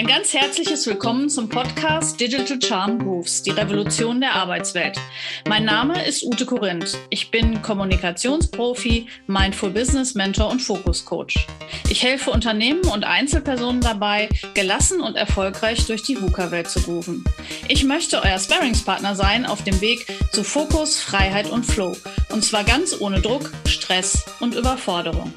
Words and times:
Ein 0.00 0.06
ganz 0.06 0.32
herzliches 0.32 0.86
Willkommen 0.86 1.28
zum 1.28 1.50
Podcast 1.50 2.18
Digital 2.18 2.58
Charm 2.58 2.96
Moves, 2.96 3.42
die 3.42 3.50
Revolution 3.50 4.18
der 4.22 4.34
Arbeitswelt. 4.34 4.98
Mein 5.46 5.66
Name 5.66 6.06
ist 6.06 6.22
Ute 6.22 6.46
Korinth. 6.46 6.96
Ich 7.10 7.30
bin 7.30 7.60
Kommunikationsprofi, 7.60 9.08
Mindful 9.26 9.68
Business 9.68 10.14
Mentor 10.14 10.48
und 10.48 10.60
Focus 10.60 11.04
Coach. 11.04 11.46
Ich 11.90 12.02
helfe 12.02 12.30
Unternehmen 12.30 12.80
und 12.86 13.04
Einzelpersonen 13.04 13.82
dabei, 13.82 14.30
gelassen 14.54 15.02
und 15.02 15.16
erfolgreich 15.16 15.86
durch 15.86 16.02
die 16.02 16.18
VUCA-Welt 16.18 16.70
zu 16.70 16.80
grooven. 16.80 17.22
Ich 17.68 17.84
möchte 17.84 18.22
euer 18.22 18.38
Sparringspartner 18.38 19.14
sein 19.14 19.44
auf 19.44 19.64
dem 19.64 19.82
Weg 19.82 20.06
zu 20.32 20.44
Fokus, 20.44 20.98
Freiheit 20.98 21.50
und 21.50 21.66
Flow. 21.66 21.94
Und 22.32 22.42
zwar 22.42 22.64
ganz 22.64 22.98
ohne 22.98 23.20
Druck, 23.20 23.52
Stress 23.66 24.24
und 24.40 24.54
Überforderung. 24.54 25.30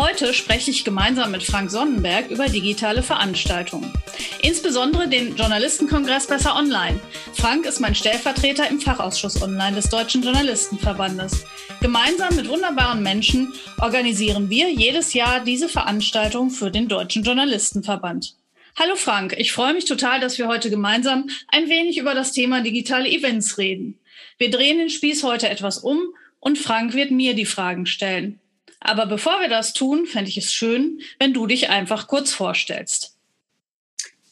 Heute 0.00 0.32
spreche 0.32 0.70
ich 0.70 0.86
gemeinsam 0.86 1.30
mit 1.30 1.42
Frank 1.42 1.70
Sonnenberg 1.70 2.30
über 2.30 2.46
digitale 2.46 3.02
Veranstaltungen. 3.02 3.92
Insbesondere 4.40 5.06
den 5.06 5.36
Journalistenkongress 5.36 6.26
Besser 6.26 6.56
Online. 6.56 6.98
Frank 7.34 7.66
ist 7.66 7.80
mein 7.80 7.94
Stellvertreter 7.94 8.66
im 8.70 8.80
Fachausschuss 8.80 9.42
Online 9.42 9.76
des 9.76 9.90
Deutschen 9.90 10.22
Journalistenverbandes. 10.22 11.44
Gemeinsam 11.82 12.34
mit 12.34 12.48
wunderbaren 12.48 13.02
Menschen 13.02 13.52
organisieren 13.78 14.48
wir 14.48 14.72
jedes 14.72 15.12
Jahr 15.12 15.44
diese 15.44 15.68
Veranstaltung 15.68 16.48
für 16.48 16.70
den 16.70 16.88
Deutschen 16.88 17.22
Journalistenverband. 17.22 18.36
Hallo 18.78 18.96
Frank, 18.96 19.34
ich 19.36 19.52
freue 19.52 19.74
mich 19.74 19.84
total, 19.84 20.18
dass 20.18 20.38
wir 20.38 20.48
heute 20.48 20.70
gemeinsam 20.70 21.28
ein 21.48 21.68
wenig 21.68 21.98
über 21.98 22.14
das 22.14 22.32
Thema 22.32 22.62
digitale 22.62 23.06
Events 23.06 23.58
reden. 23.58 23.98
Wir 24.38 24.50
drehen 24.50 24.78
den 24.78 24.88
Spieß 24.88 25.24
heute 25.24 25.50
etwas 25.50 25.76
um 25.76 26.00
und 26.38 26.56
Frank 26.56 26.94
wird 26.94 27.10
mir 27.10 27.34
die 27.34 27.44
Fragen 27.44 27.84
stellen. 27.84 28.40
Aber 28.80 29.06
bevor 29.06 29.40
wir 29.40 29.48
das 29.48 29.74
tun, 29.74 30.06
fände 30.06 30.30
ich 30.30 30.38
es 30.38 30.52
schön, 30.52 31.00
wenn 31.18 31.34
du 31.34 31.46
dich 31.46 31.68
einfach 31.68 32.08
kurz 32.08 32.32
vorstellst. 32.32 33.14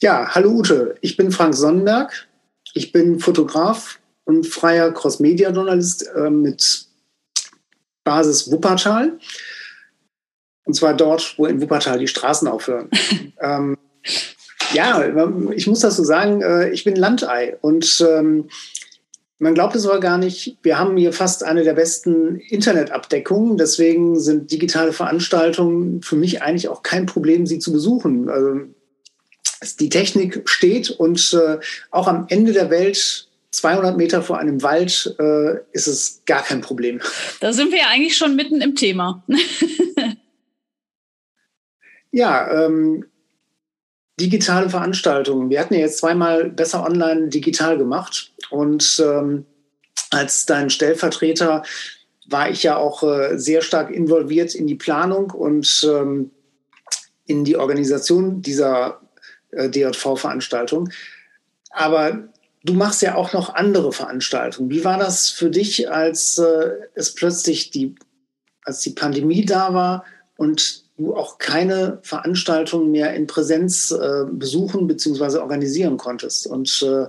Ja, 0.01 0.34
hallo 0.34 0.51
Ute, 0.51 0.97
ich 1.01 1.16
bin 1.16 1.30
Frank 1.30 1.55
Sonnenberg. 1.55 2.29
Ich 2.75 2.92
bin 2.92 3.19
Fotograf 3.19 3.98
und 4.25 4.47
freier 4.47 4.92
Cross-Media-Journalist 4.92 6.06
äh, 6.14 6.31
mit 6.31 6.86
Basis 8.05 8.50
Wuppertal. 8.50 9.19
Und 10.64 10.75
zwar 10.75 10.95
dort, 10.95 11.34
wo 11.39 11.47
in 11.47 11.61
Wuppertal 11.61 11.98
die 11.98 12.08
Straßen 12.08 12.47
aufhören. 12.47 12.91
ähm, 13.41 13.77
ja, 14.73 15.03
ich 15.53 15.67
muss 15.67 15.80
das 15.80 15.97
so 15.97 16.05
sagen, 16.05 16.42
äh, 16.42 16.70
ich 16.70 16.84
bin 16.84 16.95
Landei 16.95 17.56
und 17.61 18.05
ähm, 18.06 18.48
man 19.39 19.55
glaubt 19.55 19.77
es 19.77 19.86
aber 19.86 20.00
gar 20.00 20.19
nicht. 20.19 20.58
Wir 20.62 20.78
haben 20.78 20.97
hier 20.97 21.12
fast 21.12 21.44
eine 21.44 21.62
der 21.62 21.75
besten 21.75 22.36
Internetabdeckungen. 22.36 23.56
Deswegen 23.56 24.19
sind 24.19 24.50
digitale 24.50 24.92
Veranstaltungen 24.92 26.03
für 26.03 26.17
mich 26.17 26.42
eigentlich 26.42 26.69
auch 26.69 26.83
kein 26.83 27.06
Problem, 27.06 27.47
sie 27.47 27.61
zu 27.61 27.72
besuchen. 27.72 28.28
Also 28.28 28.61
die 29.78 29.89
Technik 29.89 30.48
steht 30.48 30.91
und 30.91 31.33
äh, 31.34 31.58
auch 31.91 32.08
am 32.08 32.27
Ende 32.28 32.53
der 32.53 32.70
Welt 32.70 33.28
200 33.50 33.97
Meter 33.97 34.22
vor 34.22 34.39
einem 34.39 34.62
Wald 34.62 35.14
äh, 35.19 35.58
ist 35.73 35.86
es 35.86 36.23
gar 36.27 36.42
kein 36.42 36.61
Problem. 36.61 37.00
Da 37.41 37.52
sind 37.52 37.70
wir 37.70 37.78
ja 37.78 37.89
eigentlich 37.89 38.17
schon 38.17 38.36
mitten 38.36 38.61
im 38.61 38.75
Thema. 38.75 39.25
ja, 42.11 42.67
ähm, 42.67 43.06
digitale 44.19 44.69
Veranstaltungen. 44.69 45.50
Wir 45.50 45.61
hatten 45.61 45.74
ja 45.74 45.80
jetzt 45.80 45.98
zweimal 45.98 46.50
besser 46.50 46.84
online 46.84 47.28
digital 47.28 47.78
gemacht 47.78 48.33
und 48.50 49.02
ähm, 49.05 49.47
als 50.11 50.47
dein 50.47 50.70
Stellvertreter 50.70 51.62
war 52.27 52.50
ich 52.50 52.62
ja 52.62 52.77
auch 52.77 53.02
äh, 53.02 53.39
sehr 53.39 53.62
stark 53.62 53.91
involviert 53.91 54.55
in 54.55 54.66
die 54.66 54.74
Planung 54.74 55.30
und 55.30 55.86
ähm, 55.89 56.30
in 57.27 57.44
die 57.44 57.56
Organisation 57.56 58.42
dieser 58.42 59.00
äh, 59.50 59.69
DJV-Veranstaltung. 59.69 60.91
Aber 61.70 62.28
du 62.64 62.74
machst 62.74 63.02
ja 63.02 63.14
auch 63.14 63.33
noch 63.33 63.55
andere 63.55 63.92
Veranstaltungen. 63.92 64.70
Wie 64.70 64.84
war 64.84 64.98
das 64.98 65.30
für 65.30 65.50
dich, 65.50 65.91
als 65.91 66.39
äh, 66.39 66.70
es 66.94 67.14
plötzlich 67.14 67.70
die, 67.70 67.95
als 68.64 68.80
die 68.80 68.90
Pandemie 68.90 69.45
da 69.45 69.73
war 69.74 70.05
und 70.36 70.88
du 70.98 71.14
auch 71.14 71.39
keine 71.39 72.01
Veranstaltungen 72.03 72.91
mehr 72.91 73.14
in 73.14 73.27
Präsenz 73.27 73.92
äh, 73.92 74.25
besuchen 74.31 74.86
bzw. 74.86 75.39
organisieren 75.39 75.97
konntest. 75.97 76.47
Und 76.47 76.83
äh, 76.83 77.07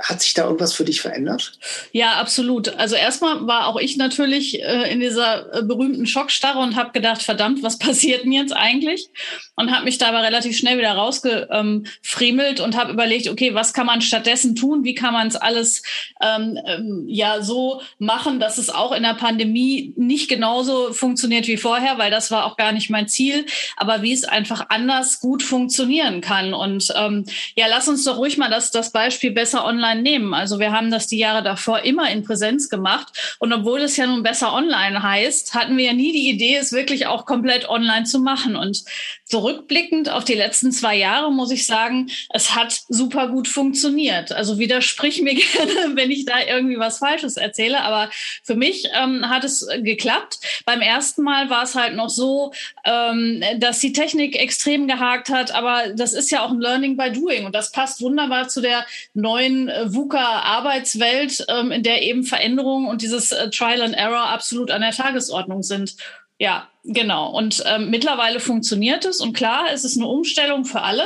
hat 0.00 0.22
sich 0.22 0.34
da 0.34 0.44
irgendwas 0.44 0.72
für 0.72 0.84
dich 0.84 1.00
verändert? 1.00 1.58
Ja, 1.92 2.14
absolut. 2.14 2.68
Also 2.76 2.94
erstmal 2.94 3.46
war 3.46 3.66
auch 3.66 3.78
ich 3.78 3.96
natürlich 3.96 4.62
äh, 4.62 4.90
in 4.92 5.00
dieser 5.00 5.54
äh, 5.54 5.62
berühmten 5.62 6.06
Schockstarre 6.06 6.60
und 6.60 6.76
habe 6.76 6.92
gedacht, 6.92 7.22
verdammt, 7.22 7.62
was 7.62 7.78
passiert 7.78 8.24
denn 8.24 8.32
jetzt 8.32 8.52
eigentlich? 8.52 9.10
Und 9.56 9.72
habe 9.72 9.84
mich 9.84 9.98
da 9.98 10.08
aber 10.08 10.22
relativ 10.22 10.56
schnell 10.56 10.78
wieder 10.78 10.92
rausgefriemelt 10.92 12.60
und 12.60 12.76
habe 12.76 12.92
überlegt, 12.92 13.28
okay, 13.28 13.54
was 13.54 13.72
kann 13.72 13.86
man 13.86 14.00
stattdessen 14.00 14.54
tun? 14.54 14.84
Wie 14.84 14.94
kann 14.94 15.12
man 15.12 15.26
es 15.26 15.36
alles 15.36 15.82
ähm, 16.22 16.58
ähm, 16.66 17.04
ja 17.08 17.42
so 17.42 17.82
machen, 17.98 18.40
dass 18.40 18.58
es 18.58 18.70
auch 18.70 18.92
in 18.92 19.02
der 19.02 19.14
Pandemie 19.14 19.92
nicht 19.96 20.28
genauso 20.28 20.92
funktioniert 20.92 21.46
wie 21.46 21.56
vorher, 21.56 21.98
weil 21.98 22.10
das 22.10 22.30
war 22.30 22.46
auch 22.46 22.56
gar 22.56 22.72
nicht 22.72 22.88
mein 22.88 23.08
Ziel, 23.08 23.44
aber 23.76 24.02
wie 24.02 24.12
es 24.12 24.24
einfach 24.24 24.66
anders 24.68 25.20
gut 25.20 25.42
funktionieren 25.42 26.20
kann. 26.20 26.54
Und 26.54 26.92
ähm, 26.96 27.24
ja, 27.54 27.66
lass 27.68 27.88
uns 27.88 28.04
doch 28.04 28.18
ruhig 28.18 28.38
mal 28.38 28.50
das, 28.50 28.70
das 28.70 28.92
Beispiel 28.92 29.32
besser 29.32 29.57
besser 29.58 29.64
online 29.64 30.02
nehmen. 30.02 30.34
Also 30.34 30.58
wir 30.58 30.72
haben 30.72 30.90
das 30.90 31.06
die 31.06 31.18
Jahre 31.18 31.42
davor 31.42 31.80
immer 31.80 32.10
in 32.10 32.24
Präsenz 32.24 32.68
gemacht. 32.68 33.36
Und 33.38 33.52
obwohl 33.52 33.80
es 33.80 33.96
ja 33.96 34.06
nun 34.06 34.22
besser 34.22 34.52
online 34.52 35.02
heißt, 35.02 35.54
hatten 35.54 35.76
wir 35.76 35.86
ja 35.86 35.92
nie 35.92 36.12
die 36.12 36.30
Idee, 36.30 36.56
es 36.56 36.72
wirklich 36.72 37.06
auch 37.06 37.26
komplett 37.26 37.68
online 37.68 38.04
zu 38.04 38.20
machen. 38.20 38.56
Und 38.56 38.84
zurückblickend 39.24 40.10
auf 40.10 40.24
die 40.24 40.34
letzten 40.34 40.72
zwei 40.72 40.96
Jahre 40.96 41.32
muss 41.32 41.50
ich 41.50 41.66
sagen, 41.66 42.10
es 42.30 42.54
hat 42.54 42.80
super 42.88 43.28
gut 43.28 43.48
funktioniert. 43.48 44.32
Also 44.32 44.58
widersprich 44.58 45.22
mir 45.22 45.34
gerne, 45.34 45.96
wenn 45.96 46.10
ich 46.10 46.24
da 46.24 46.34
irgendwie 46.46 46.78
was 46.78 46.98
Falsches 46.98 47.36
erzähle. 47.36 47.82
Aber 47.82 48.10
für 48.42 48.54
mich 48.54 48.88
ähm, 48.94 49.28
hat 49.28 49.44
es 49.44 49.66
geklappt. 49.82 50.38
Beim 50.64 50.80
ersten 50.80 51.22
Mal 51.22 51.50
war 51.50 51.64
es 51.64 51.74
halt 51.74 51.94
noch 51.94 52.10
so, 52.10 52.52
ähm, 52.84 53.42
dass 53.56 53.80
die 53.80 53.92
Technik 53.92 54.36
extrem 54.36 54.86
gehakt 54.86 55.30
hat. 55.30 55.54
Aber 55.54 55.88
das 55.94 56.12
ist 56.12 56.30
ja 56.30 56.44
auch 56.44 56.50
ein 56.50 56.60
Learning 56.60 56.96
by 56.96 57.10
Doing. 57.10 57.46
Und 57.46 57.54
das 57.54 57.72
passt 57.72 58.00
wunderbar 58.00 58.48
zu 58.48 58.60
der 58.60 58.86
neuen 59.14 59.47
neuen 59.48 59.68
äh, 59.68 59.92
VUCA-Arbeitswelt, 59.92 61.46
ähm, 61.48 61.72
in 61.72 61.82
der 61.82 62.02
eben 62.02 62.24
Veränderungen 62.24 62.88
und 62.88 63.02
dieses 63.02 63.32
äh, 63.32 63.50
Trial 63.50 63.82
and 63.82 63.94
Error 63.94 64.28
absolut 64.28 64.70
an 64.70 64.82
der 64.82 64.92
Tagesordnung 64.92 65.62
sind. 65.62 65.96
Ja, 66.38 66.68
genau. 66.84 67.30
Und 67.30 67.64
ähm, 67.66 67.90
mittlerweile 67.90 68.40
funktioniert 68.40 69.04
es. 69.04 69.20
Und 69.20 69.32
klar, 69.32 69.66
es 69.72 69.84
ist 69.84 69.96
eine 69.96 70.06
Umstellung 70.06 70.64
für 70.64 70.82
alle. 70.82 71.04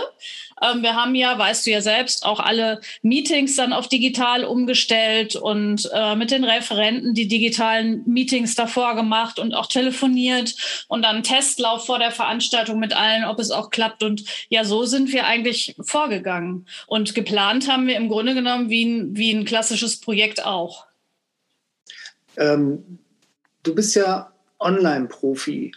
Ähm, 0.62 0.83
wir 0.83 0.95
haben 0.95 1.15
ja, 1.15 1.37
weißt 1.39 1.67
du 1.67 1.71
ja 1.71 1.81
selbst, 1.81 2.25
auch 2.25 2.41
alle 2.41 2.81
Meetings 3.03 3.56
dann 3.56 3.73
auf 3.73 3.89
digital 3.89 4.45
umgestellt 4.45 5.37
und 5.37 5.91
äh, 5.93 6.15
mit 6.15 6.31
den 6.31 6.45
Referenten 6.45 7.15
die 7.15 7.28
digitalen 7.28 8.03
Meetings 8.06 8.55
davor 8.55 8.95
gemacht 8.95 9.39
und 9.39 9.55
auch 9.55 9.67
telefoniert 9.67 10.55
und 10.89 11.03
dann 11.03 11.22
Testlauf 11.22 11.87
vor 11.87 11.99
der 11.99 12.12
Veranstaltung 12.12 12.78
mit 12.78 12.95
allen, 12.95 13.25
ob 13.25 13.39
es 13.39 13.51
auch 13.51 13.71
klappt. 13.71 14.03
Und 14.03 14.25
ja, 14.49 14.65
so 14.65 14.84
sind 14.84 15.12
wir 15.12 15.27
eigentlich 15.27 15.75
vorgegangen. 15.81 16.67
Und 16.87 17.15
geplant 17.15 17.69
haben 17.71 17.87
wir 17.87 17.97
im 17.97 18.09
Grunde 18.09 18.34
genommen 18.34 18.71
wie 18.71 18.84
ein, 18.84 19.17
wie 19.17 19.33
ein 19.33 19.45
klassisches 19.45 20.01
Projekt 20.01 20.45
auch. 20.45 20.87
Ähm, 22.37 22.99
du 23.62 23.75
bist 23.75 23.95
ja 23.95 24.33
Online-Profi, 24.61 25.72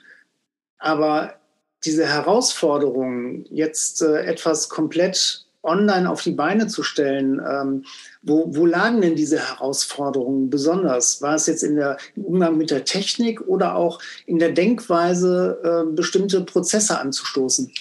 aber 0.77 1.39
diese 1.85 2.05
Herausforderung, 2.05 3.45
jetzt 3.49 4.01
äh, 4.01 4.23
etwas 4.25 4.69
komplett 4.69 5.45
online 5.65 6.09
auf 6.09 6.21
die 6.21 6.31
Beine 6.31 6.67
zu 6.67 6.83
stellen, 6.83 7.41
ähm, 7.45 7.85
wo, 8.21 8.55
wo 8.55 8.65
lagen 8.65 9.01
denn 9.01 9.15
diese 9.15 9.39
Herausforderungen 9.39 10.49
besonders? 10.49 11.21
War 11.21 11.35
es 11.35 11.47
jetzt 11.47 11.63
in 11.63 11.75
der, 11.75 11.97
im 12.15 12.25
Umgang 12.25 12.57
mit 12.57 12.71
der 12.71 12.85
Technik 12.85 13.41
oder 13.47 13.75
auch 13.75 13.99
in 14.25 14.39
der 14.39 14.51
Denkweise, 14.51 15.59
äh, 15.63 15.91
bestimmte 15.91 16.41
Prozesse 16.41 16.99
anzustoßen? 16.99 17.71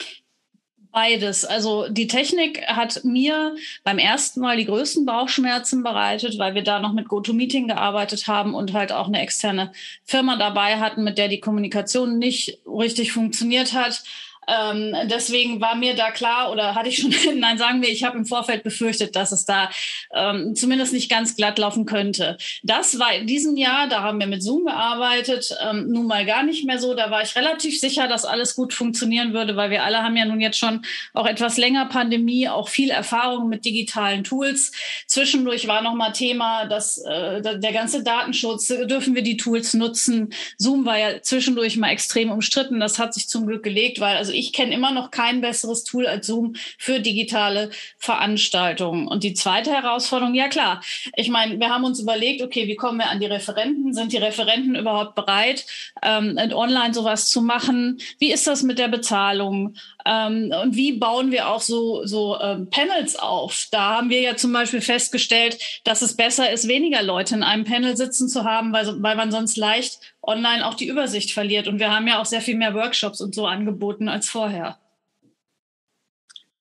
Beides. 0.94 1.44
Also 1.44 1.88
die 1.88 2.06
Technik 2.06 2.68
hat 2.68 3.02
mir 3.02 3.56
beim 3.82 3.98
ersten 3.98 4.38
Mal 4.38 4.56
die 4.56 4.64
größten 4.64 5.04
Bauchschmerzen 5.04 5.82
bereitet, 5.82 6.38
weil 6.38 6.54
wir 6.54 6.62
da 6.62 6.78
noch 6.78 6.92
mit 6.92 7.08
GoToMeeting 7.08 7.66
gearbeitet 7.66 8.28
haben 8.28 8.54
und 8.54 8.74
halt 8.74 8.92
auch 8.92 9.08
eine 9.08 9.20
externe 9.20 9.72
Firma 10.04 10.36
dabei 10.36 10.78
hatten, 10.78 11.02
mit 11.02 11.18
der 11.18 11.26
die 11.26 11.40
Kommunikation 11.40 12.20
nicht 12.20 12.60
richtig 12.64 13.10
funktioniert 13.10 13.72
hat. 13.72 14.04
Ähm, 14.48 14.94
deswegen 15.10 15.60
war 15.60 15.74
mir 15.74 15.94
da 15.94 16.10
klar 16.10 16.50
oder 16.50 16.74
hatte 16.74 16.88
ich 16.88 16.98
schon, 16.98 17.14
nein, 17.38 17.58
sagen 17.58 17.82
wir, 17.82 17.88
ich 17.88 18.04
habe 18.04 18.18
im 18.18 18.26
Vorfeld 18.26 18.62
befürchtet, 18.62 19.16
dass 19.16 19.32
es 19.32 19.44
da 19.44 19.70
ähm, 20.12 20.54
zumindest 20.54 20.92
nicht 20.92 21.10
ganz 21.10 21.36
glatt 21.36 21.58
laufen 21.58 21.86
könnte. 21.86 22.36
Das 22.62 22.98
war 22.98 23.14
in 23.14 23.26
diesem 23.26 23.56
Jahr, 23.56 23.88
da 23.88 24.02
haben 24.02 24.20
wir 24.20 24.26
mit 24.26 24.42
Zoom 24.42 24.66
gearbeitet, 24.66 25.56
ähm, 25.62 25.88
nun 25.88 26.06
mal 26.06 26.26
gar 26.26 26.42
nicht 26.42 26.64
mehr 26.64 26.78
so. 26.78 26.94
Da 26.94 27.10
war 27.10 27.22
ich 27.22 27.36
relativ 27.36 27.78
sicher, 27.78 28.08
dass 28.08 28.24
alles 28.24 28.54
gut 28.54 28.72
funktionieren 28.72 29.32
würde, 29.32 29.56
weil 29.56 29.70
wir 29.70 29.82
alle 29.82 30.02
haben 30.02 30.16
ja 30.16 30.24
nun 30.24 30.40
jetzt 30.40 30.58
schon 30.58 30.84
auch 31.12 31.26
etwas 31.26 31.56
länger 31.56 31.86
Pandemie, 31.86 32.48
auch 32.48 32.68
viel 32.68 32.90
Erfahrung 32.90 33.48
mit 33.48 33.64
digitalen 33.64 34.24
Tools. 34.24 34.72
Zwischendurch 35.06 35.66
war 35.66 35.82
noch 35.82 35.94
mal 35.94 36.12
Thema, 36.12 36.66
dass 36.66 36.98
äh, 36.98 37.40
der 37.40 37.72
ganze 37.72 38.02
Datenschutz, 38.02 38.68
dürfen 38.68 39.14
wir 39.14 39.22
die 39.22 39.36
Tools 39.36 39.74
nutzen? 39.74 40.32
Zoom 40.58 40.84
war 40.84 40.98
ja 40.98 41.22
zwischendurch 41.22 41.76
mal 41.76 41.90
extrem 41.90 42.30
umstritten. 42.30 42.80
Das 42.80 42.98
hat 42.98 43.14
sich 43.14 43.28
zum 43.28 43.46
Glück 43.46 43.62
gelegt, 43.62 44.00
weil 44.00 44.16
also 44.16 44.33
ich 44.34 44.52
kenne 44.52 44.74
immer 44.74 44.92
noch 44.92 45.10
kein 45.10 45.40
besseres 45.40 45.84
Tool 45.84 46.06
als 46.06 46.26
Zoom 46.26 46.54
für 46.78 47.00
digitale 47.00 47.70
Veranstaltungen. 47.98 49.08
Und 49.08 49.24
die 49.24 49.34
zweite 49.34 49.72
Herausforderung, 49.72 50.34
ja 50.34 50.48
klar, 50.48 50.82
ich 51.16 51.28
meine, 51.28 51.58
wir 51.58 51.68
haben 51.68 51.84
uns 51.84 52.00
überlegt, 52.00 52.42
okay, 52.42 52.66
wie 52.68 52.76
kommen 52.76 52.98
wir 52.98 53.10
an 53.10 53.20
die 53.20 53.26
Referenten? 53.26 53.94
Sind 53.94 54.12
die 54.12 54.18
Referenten 54.18 54.74
überhaupt 54.74 55.14
bereit, 55.14 55.66
ähm, 56.02 56.38
online 56.52 56.94
sowas 56.94 57.30
zu 57.30 57.42
machen? 57.42 57.98
Wie 58.18 58.32
ist 58.32 58.46
das 58.46 58.62
mit 58.62 58.78
der 58.78 58.88
Bezahlung? 58.88 59.76
Ähm, 60.06 60.52
und 60.62 60.76
wie 60.76 60.92
bauen 60.92 61.30
wir 61.30 61.48
auch 61.48 61.60
so, 61.60 62.04
so 62.04 62.38
ähm, 62.40 62.68
Panels 62.70 63.16
auf? 63.16 63.68
Da 63.70 63.96
haben 63.96 64.10
wir 64.10 64.20
ja 64.20 64.36
zum 64.36 64.52
Beispiel 64.52 64.80
festgestellt, 64.80 65.58
dass 65.84 66.02
es 66.02 66.16
besser 66.16 66.50
ist, 66.50 66.68
weniger 66.68 67.02
Leute 67.02 67.34
in 67.34 67.42
einem 67.42 67.64
Panel 67.64 67.96
sitzen 67.96 68.28
zu 68.28 68.44
haben, 68.44 68.72
weil, 68.72 69.02
weil 69.02 69.16
man 69.16 69.30
sonst 69.30 69.56
leicht 69.56 70.00
online 70.26 70.66
auch 70.66 70.74
die 70.74 70.88
Übersicht 70.88 71.32
verliert. 71.32 71.68
Und 71.68 71.78
wir 71.78 71.94
haben 71.94 72.06
ja 72.06 72.20
auch 72.20 72.26
sehr 72.26 72.40
viel 72.40 72.56
mehr 72.56 72.74
Workshops 72.74 73.20
und 73.20 73.34
so 73.34 73.46
angeboten 73.46 74.08
als 74.08 74.28
vorher. 74.28 74.78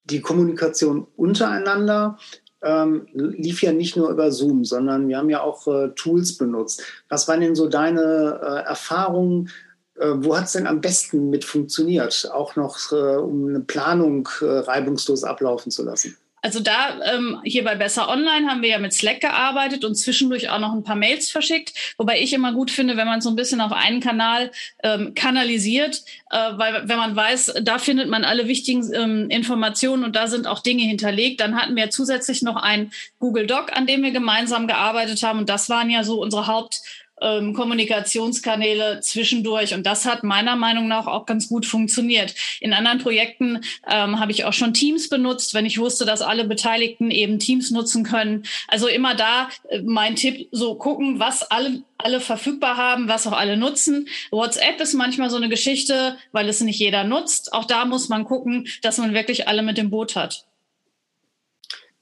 Die 0.05 0.21
Kommunikation 0.21 1.07
untereinander 1.15 2.17
ähm, 2.61 3.07
lief 3.13 3.61
ja 3.61 3.71
nicht 3.71 3.95
nur 3.95 4.09
über 4.09 4.31
Zoom, 4.31 4.65
sondern 4.65 5.07
wir 5.07 5.17
haben 5.17 5.29
ja 5.29 5.41
auch 5.41 5.67
äh, 5.67 5.89
Tools 5.95 6.37
benutzt. 6.37 6.83
Was 7.09 7.27
waren 7.27 7.41
denn 7.41 7.55
so 7.55 7.67
deine 7.67 8.39
äh, 8.41 8.67
Erfahrungen? 8.67 9.49
Äh, 9.95 10.13
wo 10.15 10.35
hat 10.35 10.45
es 10.45 10.53
denn 10.53 10.67
am 10.67 10.81
besten 10.81 11.29
mit 11.29 11.45
funktioniert, 11.45 12.29
auch 12.33 12.55
noch 12.55 12.91
äh, 12.91 13.17
um 13.17 13.47
eine 13.47 13.59
Planung 13.59 14.27
äh, 14.41 14.45
reibungslos 14.45 15.23
ablaufen 15.23 15.71
zu 15.71 15.83
lassen? 15.83 16.17
Also 16.43 16.59
da 16.59 16.99
ähm, 17.05 17.39
hier 17.45 17.63
bei 17.63 17.75
Besser 17.75 18.09
Online 18.09 18.49
haben 18.49 18.61
wir 18.61 18.67
ja 18.67 18.77
mit 18.77 18.91
Slack 18.91 19.21
gearbeitet 19.21 19.85
und 19.85 19.95
zwischendurch 19.95 20.49
auch 20.49 20.59
noch 20.59 20.73
ein 20.73 20.83
paar 20.83 20.97
Mails 20.97 21.31
verschickt, 21.31 21.73
wobei 21.97 22.19
ich 22.19 22.33
immer 22.33 22.51
gut 22.51 22.69
finde, 22.69 22.97
wenn 22.97 23.07
man 23.07 23.21
so 23.21 23.29
ein 23.29 23.37
bisschen 23.37 23.61
auf 23.61 23.71
einen 23.71 24.01
Kanal 24.01 24.51
ähm, 24.83 25.13
kanalisiert, 25.15 26.03
äh, 26.31 26.37
weil 26.57 26.89
wenn 26.89 26.97
man 26.97 27.15
weiß, 27.15 27.53
da 27.61 27.79
findet 27.79 28.09
man 28.09 28.25
alle 28.25 28.49
wichtigen 28.49 28.93
ähm, 28.93 29.29
Informationen 29.29 30.03
und 30.03 30.17
da 30.17 30.27
sind 30.27 30.45
auch 30.45 30.59
Dinge 30.59 30.83
hinterlegt. 30.83 31.39
Dann 31.39 31.55
hatten 31.55 31.77
wir 31.77 31.89
zusätzlich 31.91 32.41
noch 32.41 32.57
ein 32.57 32.91
Google 33.19 33.47
Doc, 33.47 33.71
an 33.71 33.87
dem 33.87 34.03
wir 34.03 34.11
gemeinsam 34.11 34.67
gearbeitet 34.67 35.23
haben 35.23 35.39
und 35.39 35.47
das 35.47 35.69
waren 35.69 35.89
ja 35.89 36.03
so 36.03 36.21
unsere 36.21 36.47
Haupt 36.47 36.81
ähm, 37.21 37.53
Kommunikationskanäle 37.53 38.99
zwischendurch. 39.01 39.73
Und 39.73 39.85
das 39.85 40.05
hat 40.05 40.23
meiner 40.23 40.55
Meinung 40.55 40.87
nach 40.87 41.07
auch 41.07 41.25
ganz 41.25 41.47
gut 41.47 41.65
funktioniert. 41.65 42.35
In 42.59 42.73
anderen 42.73 42.99
Projekten 42.99 43.61
ähm, 43.89 44.19
habe 44.19 44.31
ich 44.31 44.45
auch 44.45 44.53
schon 44.53 44.73
Teams 44.73 45.09
benutzt, 45.09 45.53
wenn 45.53 45.65
ich 45.65 45.79
wusste, 45.79 46.05
dass 46.05 46.21
alle 46.21 46.45
Beteiligten 46.45 47.11
eben 47.11 47.39
Teams 47.39 47.71
nutzen 47.71 48.03
können. 48.03 48.43
Also 48.67 48.87
immer 48.87 49.15
da 49.15 49.49
äh, 49.69 49.81
mein 49.81 50.15
Tipp, 50.15 50.47
so 50.51 50.75
gucken, 50.75 51.19
was 51.19 51.43
alle 51.43 51.83
alle 52.03 52.19
verfügbar 52.19 52.75
haben, 52.75 53.07
was 53.07 53.25
auch 53.27 53.31
alle 53.31 53.55
nutzen. 53.55 54.09
WhatsApp 54.29 54.81
ist 54.81 54.93
manchmal 54.93 55.29
so 55.29 55.37
eine 55.37 55.47
Geschichte, 55.47 56.17
weil 56.33 56.49
es 56.49 56.59
nicht 56.59 56.79
jeder 56.79 57.05
nutzt. 57.05 57.53
Auch 57.53 57.63
da 57.63 57.85
muss 57.85 58.09
man 58.09 58.25
gucken, 58.25 58.67
dass 58.81 58.97
man 58.97 59.13
wirklich 59.13 59.47
alle 59.47 59.63
mit 59.63 59.77
dem 59.77 59.89
Boot 59.89 60.17
hat. 60.17 60.45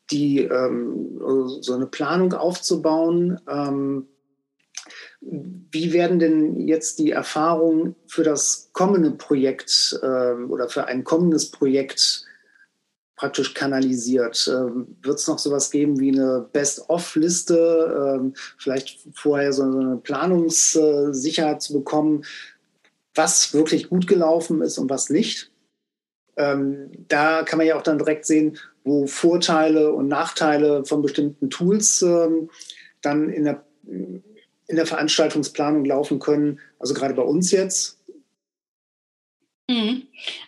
Die 0.10 0.40
ähm, 0.40 1.22
so 1.62 1.74
eine 1.74 1.86
Planung 1.86 2.34
aufzubauen, 2.34 3.40
ähm, 3.48 4.08
wie 5.22 5.94
werden 5.94 6.20
denn 6.20 6.68
jetzt 6.68 6.98
die 7.00 7.12
Erfahrungen 7.12 7.96
für 8.08 8.24
das 8.24 8.70
kommende 8.74 9.12
Projekt 9.12 9.98
äh, 10.02 10.34
oder 10.34 10.68
für 10.68 10.86
ein 10.86 11.04
kommendes 11.04 11.52
Projekt 11.52 12.26
praktisch 13.16 13.54
kanalisiert? 13.54 14.50
Ähm, 14.52 14.98
Wird 15.04 15.20
es 15.20 15.28
noch 15.28 15.38
sowas 15.38 15.70
geben 15.70 16.00
wie 16.00 16.12
eine 16.12 16.50
Best-of-Liste, 16.52 18.18
ähm, 18.20 18.34
vielleicht 18.58 19.00
vorher 19.14 19.54
so 19.54 19.64
eine 19.64 19.98
Planungssicherheit 19.98 21.62
zu 21.62 21.74
bekommen, 21.74 22.26
was 23.14 23.54
wirklich 23.54 23.90
gut 23.90 24.08
gelaufen 24.08 24.62
ist 24.62 24.80
und 24.80 24.90
was 24.90 25.12
nicht? 25.12 25.52
Ähm, 26.36 26.90
da 27.08 27.44
kann 27.44 27.58
man 27.58 27.68
ja 27.68 27.78
auch 27.78 27.84
dann 27.84 28.00
direkt 28.00 28.26
sehen, 28.26 28.58
wo 28.84 29.06
Vorteile 29.06 29.94
und 29.94 30.08
Nachteile 30.08 30.84
von 30.86 31.04
bestimmten 31.04 31.52
Tools 31.52 32.02
ähm, 32.02 32.50
dann 33.02 33.30
in 33.30 33.44
der 33.44 33.64
in 34.72 34.78
der 34.78 34.86
Veranstaltungsplanung 34.86 35.86
laufen 35.86 36.20
können. 36.20 36.60
Also 36.80 36.94
gerade 36.94 37.14
bei 37.14 37.22
uns 37.22 37.52
jetzt. 37.52 37.98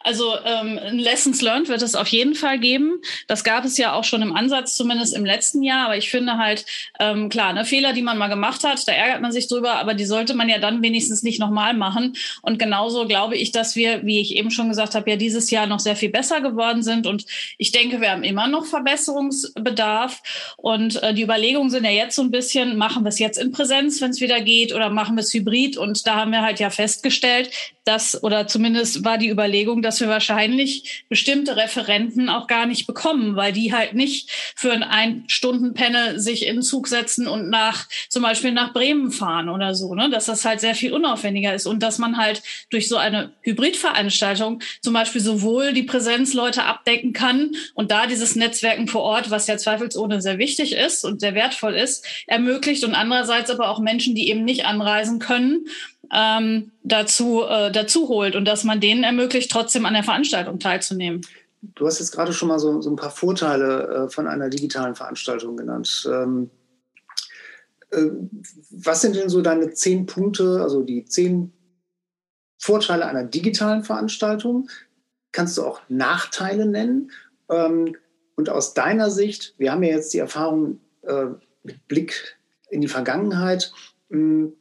Also 0.03 0.35
ähm, 0.45 0.79
Lessons 0.91 1.41
learned 1.41 1.69
wird 1.69 1.81
es 1.81 1.95
auf 1.95 2.07
jeden 2.09 2.35
Fall 2.35 2.59
geben. 2.59 3.01
Das 3.27 3.43
gab 3.43 3.65
es 3.65 3.77
ja 3.77 3.93
auch 3.93 4.03
schon 4.03 4.21
im 4.21 4.35
Ansatz, 4.35 4.75
zumindest 4.75 5.15
im 5.15 5.25
letzten 5.25 5.63
Jahr. 5.63 5.85
Aber 5.85 5.97
ich 5.97 6.09
finde 6.09 6.37
halt, 6.37 6.65
ähm, 6.99 7.29
klar, 7.29 7.53
ne, 7.53 7.65
Fehler, 7.65 7.93
die 7.93 8.01
man 8.01 8.17
mal 8.17 8.27
gemacht 8.27 8.63
hat, 8.63 8.87
da 8.87 8.91
ärgert 8.91 9.21
man 9.21 9.31
sich 9.31 9.47
drüber, 9.47 9.75
aber 9.75 9.93
die 9.93 10.05
sollte 10.05 10.33
man 10.33 10.49
ja 10.49 10.59
dann 10.59 10.81
wenigstens 10.81 11.23
nicht 11.23 11.39
nochmal 11.39 11.73
machen. 11.73 12.15
Und 12.41 12.59
genauso 12.59 13.07
glaube 13.07 13.35
ich, 13.35 13.51
dass 13.51 13.75
wir, 13.75 14.05
wie 14.05 14.19
ich 14.19 14.35
eben 14.35 14.51
schon 14.51 14.69
gesagt 14.69 14.95
habe, 14.95 15.09
ja 15.09 15.15
dieses 15.15 15.49
Jahr 15.49 15.67
noch 15.67 15.79
sehr 15.79 15.95
viel 15.95 16.09
besser 16.09 16.41
geworden 16.41 16.83
sind. 16.83 17.07
Und 17.07 17.25
ich 17.57 17.71
denke, 17.71 18.01
wir 18.01 18.11
haben 18.11 18.23
immer 18.23 18.47
noch 18.47 18.65
Verbesserungsbedarf. 18.65 20.21
Und 20.57 21.01
äh, 21.01 21.13
die 21.13 21.23
Überlegungen 21.23 21.69
sind 21.69 21.85
ja 21.85 21.91
jetzt 21.91 22.15
so 22.15 22.21
ein 22.21 22.31
bisschen, 22.31 22.77
machen 22.77 23.03
wir 23.03 23.09
es 23.09 23.19
jetzt 23.19 23.37
in 23.37 23.51
Präsenz, 23.51 24.01
wenn 24.01 24.11
es 24.11 24.21
wieder 24.21 24.41
geht, 24.41 24.73
oder 24.73 24.89
machen 24.89 25.15
wir 25.15 25.21
es 25.21 25.33
hybrid? 25.33 25.77
Und 25.77 26.05
da 26.05 26.15
haben 26.15 26.31
wir 26.31 26.41
halt 26.41 26.59
ja 26.59 26.69
festgestellt, 26.69 27.49
dass, 27.85 28.21
oder 28.23 28.47
zumindest 28.47 29.03
war 29.03 29.12
die 29.17 29.29
Überlegung, 29.29 29.81
dass 29.81 29.99
wir 29.99 30.07
wahrscheinlich 30.07 31.05
bestimmte 31.09 31.55
Referenten 31.55 32.29
auch 32.29 32.47
gar 32.47 32.65
nicht 32.65 32.87
bekommen, 32.87 33.35
weil 33.35 33.53
die 33.53 33.73
halt 33.73 33.93
nicht 33.93 34.29
für 34.55 34.71
ein 34.71 34.83
Ein-Stunden-Panel 34.83 36.19
sich 36.19 36.45
in 36.45 36.57
den 36.57 36.61
Zug 36.63 36.87
setzen 36.87 37.27
und 37.27 37.49
nach, 37.49 37.87
zum 38.09 38.23
Beispiel 38.23 38.51
nach 38.51 38.73
Bremen 38.73 39.11
fahren 39.11 39.49
oder 39.49 39.75
so, 39.75 39.95
ne? 39.95 40.09
dass 40.09 40.25
das 40.25 40.45
halt 40.45 40.59
sehr 40.59 40.75
viel 40.75 40.93
unaufwendiger 40.93 41.53
ist 41.53 41.65
und 41.65 41.81
dass 41.81 41.97
man 41.97 42.17
halt 42.17 42.41
durch 42.69 42.87
so 42.87 42.97
eine 42.97 43.31
Hybridveranstaltung 43.41 44.61
zum 44.81 44.93
Beispiel 44.93 45.21
sowohl 45.21 45.73
die 45.73 45.83
Präsenzleute 45.83 46.63
abdecken 46.63 47.13
kann 47.13 47.51
und 47.73 47.91
da 47.91 48.07
dieses 48.07 48.35
Netzwerken 48.35 48.87
vor 48.87 49.01
Ort, 49.01 49.29
was 49.29 49.47
ja 49.47 49.57
zweifelsohne 49.57 50.21
sehr 50.21 50.37
wichtig 50.37 50.73
ist 50.73 51.05
und 51.05 51.19
sehr 51.21 51.35
wertvoll 51.35 51.75
ist, 51.75 52.05
ermöglicht 52.27 52.83
und 52.83 52.95
andererseits 52.95 53.49
aber 53.49 53.69
auch 53.69 53.79
Menschen, 53.79 54.15
die 54.15 54.29
eben 54.29 54.43
nicht 54.43 54.65
anreisen 54.65 55.19
können, 55.19 55.65
ähm, 56.13 56.71
dazu, 56.83 57.43
äh, 57.43 57.71
dazu 57.71 58.07
holt 58.07 58.35
und 58.35 58.45
dass 58.45 58.63
man 58.63 58.79
denen 58.79 59.03
ermöglicht, 59.03 59.51
trotzdem 59.51 59.85
an 59.85 59.93
der 59.93 60.03
Veranstaltung 60.03 60.59
teilzunehmen. 60.59 61.21
Du 61.61 61.87
hast 61.87 61.99
jetzt 61.99 62.11
gerade 62.11 62.33
schon 62.33 62.49
mal 62.49 62.59
so, 62.59 62.81
so 62.81 62.89
ein 62.89 62.95
paar 62.95 63.09
Vorteile 63.09 64.05
äh, 64.05 64.09
von 64.09 64.27
einer 64.27 64.49
digitalen 64.49 64.95
Veranstaltung 64.95 65.57
genannt. 65.57 66.07
Ähm, 66.11 66.49
äh, 67.91 68.09
was 68.69 69.01
sind 69.01 69.15
denn 69.15 69.29
so 69.29 69.41
deine 69.41 69.73
zehn 69.73 70.05
Punkte, 70.05 70.61
also 70.61 70.83
die 70.83 71.05
zehn 71.05 71.53
Vorteile 72.57 73.05
einer 73.05 73.23
digitalen 73.23 73.83
Veranstaltung? 73.83 74.69
Kannst 75.31 75.57
du 75.57 75.63
auch 75.63 75.81
Nachteile 75.89 76.65
nennen? 76.65 77.11
Ähm, 77.49 77.95
und 78.35 78.49
aus 78.49 78.73
deiner 78.73 79.09
Sicht, 79.09 79.55
wir 79.57 79.71
haben 79.71 79.83
ja 79.83 79.95
jetzt 79.95 80.13
die 80.13 80.19
Erfahrung 80.19 80.79
äh, 81.03 81.25
mit 81.63 81.87
Blick 81.87 82.37
in 82.69 82.81
die 82.81 82.87
Vergangenheit, 82.87 83.71
mh, 84.09 84.51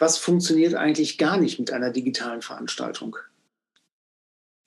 was 0.00 0.18
funktioniert 0.18 0.74
eigentlich 0.74 1.18
gar 1.18 1.36
nicht 1.36 1.58
mit 1.58 1.72
einer 1.72 1.90
digitalen 1.90 2.42
Veranstaltung? 2.42 3.16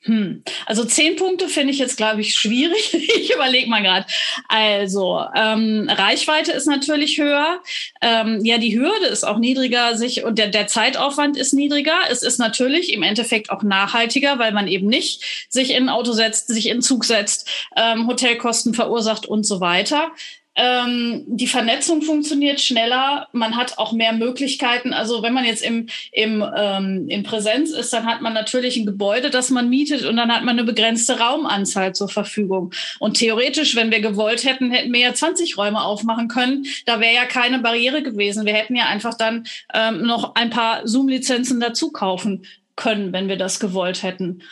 Hm. 0.06 0.44
Also 0.66 0.84
zehn 0.84 1.16
Punkte 1.16 1.48
finde 1.48 1.72
ich 1.72 1.80
jetzt, 1.80 1.96
glaube 1.96 2.20
ich, 2.20 2.36
schwierig. 2.36 2.94
ich 2.94 3.34
überlege 3.34 3.70
mal 3.70 3.82
gerade. 3.82 4.06
Also 4.50 5.24
ähm, 5.34 5.90
Reichweite 5.90 6.52
ist 6.52 6.68
natürlich 6.68 7.18
höher. 7.18 7.62
Ähm, 8.02 8.44
ja, 8.44 8.58
die 8.58 8.78
Hürde 8.78 9.06
ist 9.06 9.24
auch 9.24 9.38
niedriger, 9.38 9.96
sich 9.96 10.26
und 10.26 10.38
der, 10.38 10.50
der 10.50 10.68
Zeitaufwand 10.68 11.38
ist 11.38 11.54
niedriger. 11.54 11.96
Es 12.10 12.22
ist 12.22 12.38
natürlich 12.38 12.92
im 12.92 13.02
Endeffekt 13.02 13.50
auch 13.50 13.64
nachhaltiger, 13.64 14.40
weil 14.40 14.52
man 14.52 14.68
eben 14.68 14.88
nicht 14.88 15.48
sich 15.48 15.72
in 15.72 15.84
ein 15.84 15.90
Auto 15.90 16.12
setzt, 16.12 16.48
sich 16.48 16.68
in 16.68 16.82
Zug 16.82 17.06
setzt, 17.06 17.50
ähm, 17.78 18.06
Hotelkosten 18.08 18.74
verursacht 18.74 19.26
und 19.26 19.46
so 19.46 19.62
weiter. 19.62 20.12
Ähm, 20.56 21.24
die 21.26 21.48
Vernetzung 21.48 22.04
funktioniert 22.04 22.62
schneller, 22.62 23.28
man 23.32 23.56
hat 23.56 23.80
auch 23.80 23.92
mehr 23.92 24.14
Möglichkeiten. 24.14 24.94
Also 24.94 25.24
wenn 25.24 25.34
man 25.34 25.46
jetzt 25.46 25.64
im, 25.64 25.88
im, 26.12 26.46
ähm, 26.56 27.08
in 27.10 27.24
Präsenz 27.24 27.72
ist, 27.72 27.92
dann 27.92 28.06
hat 28.06 28.22
man 28.22 28.34
natürlich 28.34 28.78
ein 28.78 28.86
Gebäude, 28.86 29.32
das 29.32 29.50
man 29.50 29.70
mietet 29.70 30.06
und 30.06 30.16
dann 30.16 30.32
hat 30.32 30.44
man 30.44 30.58
eine 30.58 30.64
begrenzte 30.64 31.20
Raumanzahl 31.20 31.96
zur 31.96 32.08
Verfügung. 32.08 32.72
Und 33.00 33.18
theoretisch, 33.18 33.76
wenn 33.76 33.92
wir 33.92 34.02
gewollt 34.02 34.44
hätten, 34.46 34.70
hätten 34.70 34.94
wir 34.94 35.00
ja 35.00 35.14
20 35.14 35.58
Räume 35.58 35.82
aufmachen 35.82 36.28
können. 36.28 36.68
Da 36.86 37.00
wäre 37.00 37.16
ja 37.16 37.26
keine 37.26 37.60
Barriere 37.60 38.04
gewesen. 38.04 38.46
Wir 38.46 38.54
hätten 38.54 38.76
ja 38.76 38.86
einfach 38.86 39.16
dann 39.16 39.48
ähm, 39.74 40.04
noch 40.04 40.36
ein 40.36 40.52
paar 40.52 40.88
Zoom-Lizenzen 40.88 41.60
dazu 41.60 41.92
kaufen 41.92 42.46
können, 42.76 43.12
wenn 43.12 43.28
wir 43.28 43.38
das 43.38 43.60
gewollt 43.60 44.04
hätten. 44.04 44.44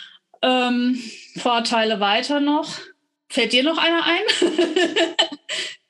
Ähm, 0.41 0.99
Vorteile 1.37 1.99
weiter 1.99 2.39
noch. 2.39 2.79
Fällt 3.29 3.53
dir 3.53 3.63
noch 3.63 3.77
einer 3.77 4.03
ein? 4.03 4.23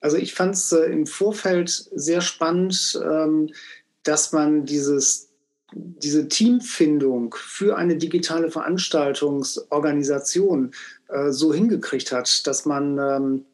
Also 0.00 0.16
ich 0.16 0.34
fand 0.34 0.54
es 0.54 0.70
äh, 0.72 0.84
im 0.84 1.06
Vorfeld 1.06 1.70
sehr 1.70 2.20
spannend, 2.20 3.00
ähm, 3.02 3.50
dass 4.04 4.32
man 4.32 4.64
dieses, 4.64 5.30
diese 5.72 6.28
Teamfindung 6.28 7.34
für 7.36 7.76
eine 7.76 7.96
digitale 7.96 8.48
Veranstaltungsorganisation 8.50 10.72
äh, 11.08 11.30
so 11.30 11.52
hingekriegt 11.52 12.12
hat, 12.12 12.46
dass 12.46 12.64
man 12.64 12.98
ähm, 12.98 13.44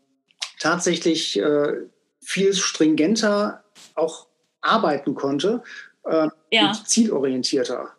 tatsächlich 0.60 1.38
äh, 1.38 1.80
viel 2.20 2.52
stringenter 2.54 3.64
auch 3.94 4.26
arbeiten 4.60 5.14
konnte 5.14 5.62
äh, 6.04 6.28
ja. 6.50 6.68
und 6.68 6.88
zielorientierter. 6.88 7.93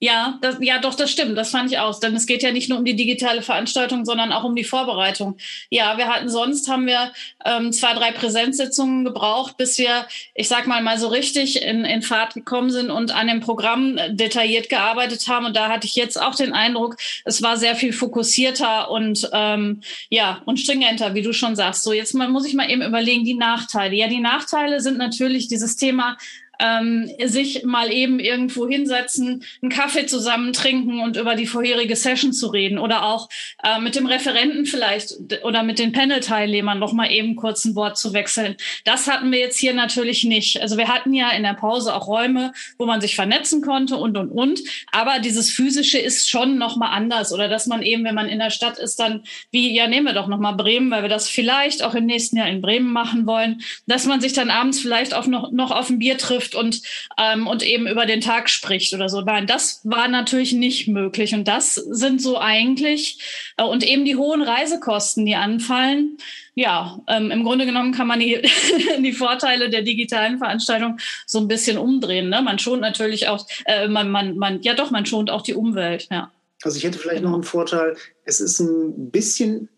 Ja, 0.00 0.38
das, 0.42 0.58
ja, 0.60 0.78
doch, 0.78 0.94
das 0.94 1.10
stimmt. 1.10 1.36
Das 1.36 1.50
fand 1.50 1.72
ich 1.72 1.78
auch. 1.78 1.98
Denn 1.98 2.14
es 2.14 2.26
geht 2.26 2.44
ja 2.44 2.52
nicht 2.52 2.68
nur 2.68 2.78
um 2.78 2.84
die 2.84 2.94
digitale 2.94 3.42
Veranstaltung, 3.42 4.04
sondern 4.04 4.32
auch 4.32 4.44
um 4.44 4.54
die 4.54 4.62
Vorbereitung. 4.62 5.36
Ja, 5.70 5.98
wir 5.98 6.06
hatten 6.06 6.28
sonst 6.28 6.68
haben 6.68 6.86
wir 6.86 7.12
ähm, 7.44 7.72
zwei, 7.72 7.94
drei 7.94 8.12
Präsenzsitzungen 8.12 9.04
gebraucht, 9.04 9.56
bis 9.56 9.76
wir, 9.76 10.06
ich 10.34 10.46
sag 10.46 10.68
mal, 10.68 10.82
mal 10.82 10.98
so 10.98 11.08
richtig 11.08 11.62
in, 11.62 11.84
in 11.84 12.02
Fahrt 12.02 12.34
gekommen 12.34 12.70
sind 12.70 12.90
und 12.90 13.10
an 13.10 13.26
dem 13.26 13.40
Programm 13.40 13.98
detailliert 14.10 14.68
gearbeitet 14.68 15.26
haben. 15.26 15.46
Und 15.46 15.56
da 15.56 15.68
hatte 15.68 15.88
ich 15.88 15.96
jetzt 15.96 16.20
auch 16.20 16.36
den 16.36 16.52
Eindruck, 16.52 16.96
es 17.24 17.42
war 17.42 17.56
sehr 17.56 17.74
viel 17.74 17.92
fokussierter 17.92 18.92
und 18.92 19.28
ähm, 19.32 19.80
ja 20.10 20.42
und 20.44 20.60
stringenter, 20.60 21.14
wie 21.14 21.22
du 21.22 21.32
schon 21.32 21.56
sagst. 21.56 21.82
So 21.82 21.92
jetzt 21.92 22.14
mal 22.14 22.28
muss 22.28 22.46
ich 22.46 22.54
mal 22.54 22.70
eben 22.70 22.82
überlegen 22.82 23.24
die 23.24 23.34
Nachteile. 23.34 23.96
Ja, 23.96 24.06
die 24.06 24.20
Nachteile 24.20 24.80
sind 24.80 24.96
natürlich 24.96 25.48
dieses 25.48 25.74
Thema 25.74 26.16
ähm, 26.58 27.10
sich 27.24 27.64
mal 27.64 27.92
eben 27.92 28.18
irgendwo 28.18 28.68
hinsetzen, 28.68 29.44
einen 29.62 29.70
Kaffee 29.70 30.06
zusammen 30.06 30.52
trinken 30.52 31.00
und 31.00 31.16
über 31.16 31.34
die 31.34 31.46
vorherige 31.46 31.96
Session 31.96 32.32
zu 32.32 32.48
reden 32.48 32.78
oder 32.78 33.04
auch 33.04 33.28
äh, 33.62 33.80
mit 33.80 33.94
dem 33.94 34.06
Referenten 34.06 34.66
vielleicht 34.66 35.14
oder 35.44 35.62
mit 35.62 35.78
den 35.78 35.92
Panel-Teilnehmern 35.92 36.78
noch 36.78 36.92
mal 36.92 37.10
eben 37.10 37.36
kurz 37.36 37.64
ein 37.64 37.74
Wort 37.74 37.96
zu 37.96 38.12
wechseln. 38.12 38.56
Das 38.84 39.06
hatten 39.06 39.30
wir 39.30 39.38
jetzt 39.38 39.58
hier 39.58 39.74
natürlich 39.74 40.24
nicht. 40.24 40.60
Also 40.60 40.76
wir 40.76 40.88
hatten 40.88 41.14
ja 41.14 41.30
in 41.30 41.42
der 41.42 41.54
Pause 41.54 41.94
auch 41.94 42.08
Räume, 42.08 42.52
wo 42.76 42.86
man 42.86 43.00
sich 43.00 43.14
vernetzen 43.14 43.62
konnte 43.62 43.96
und 43.96 44.16
und 44.16 44.30
und. 44.30 44.60
Aber 44.90 45.20
dieses 45.20 45.50
physische 45.50 45.98
ist 45.98 46.28
schon 46.28 46.58
noch 46.58 46.76
mal 46.76 46.90
anders 46.90 47.32
oder 47.32 47.48
dass 47.48 47.66
man 47.66 47.82
eben, 47.82 48.04
wenn 48.04 48.14
man 48.14 48.28
in 48.28 48.38
der 48.38 48.50
Stadt 48.50 48.78
ist, 48.78 48.98
dann 48.98 49.22
wie 49.50 49.74
ja 49.74 49.86
nehmen 49.86 50.06
wir 50.06 50.12
doch 50.12 50.26
noch 50.26 50.38
mal 50.38 50.52
Bremen, 50.52 50.90
weil 50.90 51.02
wir 51.02 51.08
das 51.08 51.28
vielleicht 51.28 51.82
auch 51.82 51.94
im 51.94 52.06
nächsten 52.06 52.36
Jahr 52.36 52.48
in 52.48 52.60
Bremen 52.60 52.92
machen 52.92 53.26
wollen, 53.26 53.62
dass 53.86 54.06
man 54.06 54.20
sich 54.20 54.32
dann 54.32 54.50
abends 54.50 54.80
vielleicht 54.80 55.14
auch 55.14 55.26
noch 55.26 55.52
noch 55.52 55.70
auf 55.70 55.88
ein 55.88 55.98
Bier 55.98 56.18
trifft 56.18 56.47
trifft 56.48 56.54
und, 56.54 56.82
ähm, 57.18 57.46
und 57.46 57.62
eben 57.62 57.86
über 57.86 58.06
den 58.06 58.20
Tag 58.20 58.50
spricht 58.50 58.94
oder 58.94 59.08
so. 59.08 59.20
Nein, 59.20 59.46
das 59.46 59.80
war 59.84 60.08
natürlich 60.08 60.52
nicht 60.52 60.88
möglich. 60.88 61.34
Und 61.34 61.48
das 61.48 61.74
sind 61.74 62.20
so 62.20 62.38
eigentlich, 62.38 63.18
äh, 63.56 63.64
und 63.64 63.84
eben 63.84 64.04
die 64.04 64.16
hohen 64.16 64.42
Reisekosten, 64.42 65.26
die 65.26 65.36
anfallen. 65.36 66.18
Ja, 66.54 67.00
ähm, 67.06 67.30
im 67.30 67.44
Grunde 67.44 67.66
genommen 67.66 67.92
kann 67.92 68.08
man 68.08 68.18
die, 68.18 68.42
die 68.98 69.12
Vorteile 69.12 69.70
der 69.70 69.82
digitalen 69.82 70.38
Veranstaltung 70.38 70.98
so 71.26 71.38
ein 71.38 71.48
bisschen 71.48 71.78
umdrehen. 71.78 72.28
Ne? 72.28 72.42
Man 72.42 72.58
schont 72.58 72.80
natürlich 72.80 73.28
auch, 73.28 73.46
äh, 73.66 73.88
man, 73.88 74.10
man, 74.10 74.36
man, 74.36 74.60
ja 74.62 74.74
doch, 74.74 74.90
man 74.90 75.06
schont 75.06 75.30
auch 75.30 75.42
die 75.42 75.54
Umwelt, 75.54 76.08
ja. 76.10 76.32
Also 76.64 76.76
ich 76.76 76.82
hätte 76.82 76.98
vielleicht 76.98 77.22
noch 77.22 77.34
einen 77.34 77.44
Vorteil, 77.44 77.96
es 78.24 78.40
ist 78.40 78.58
ein 78.58 79.12
bisschen 79.12 79.68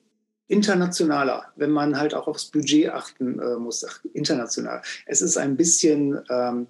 internationaler, 0.51 1.45
wenn 1.57 1.71
man 1.71 1.99
halt 1.99 2.15
auch 2.15 2.27
aufs 2.27 2.47
Budget 2.47 2.91
achten 2.91 3.39
äh, 3.39 3.57
muss, 3.57 3.85
Ach, 3.89 4.01
international. 4.13 4.83
Es 5.07 5.23
ist 5.23 5.37
ein 5.37 5.57
bisschen 5.57 6.21
ähm, 6.29 6.67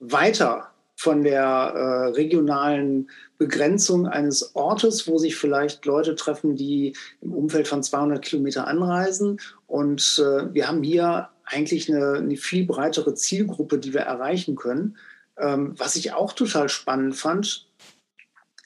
weiter 0.00 0.70
von 0.96 1.22
der 1.22 1.42
äh, 1.42 2.08
regionalen 2.10 3.10
Begrenzung 3.38 4.06
eines 4.06 4.54
Ortes, 4.54 5.06
wo 5.06 5.18
sich 5.18 5.36
vielleicht 5.36 5.84
Leute 5.84 6.14
treffen, 6.16 6.56
die 6.56 6.96
im 7.20 7.32
Umfeld 7.32 7.68
von 7.68 7.82
200 7.82 8.22
Kilometer 8.22 8.66
anreisen. 8.66 9.40
Und 9.66 10.20
äh, 10.20 10.52
wir 10.52 10.66
haben 10.68 10.82
hier 10.82 11.30
eigentlich 11.44 11.92
eine, 11.92 12.14
eine, 12.18 12.36
viel 12.36 12.66
breitere 12.66 13.14
Zielgruppe, 13.14 13.78
die 13.78 13.92
wir 13.92 14.02
erreichen 14.02 14.56
können. 14.56 14.96
Ähm, 15.36 15.74
was 15.76 15.96
ich 15.96 16.12
auch 16.12 16.32
total 16.32 16.68
spannend 16.68 17.16
fand, 17.16 17.66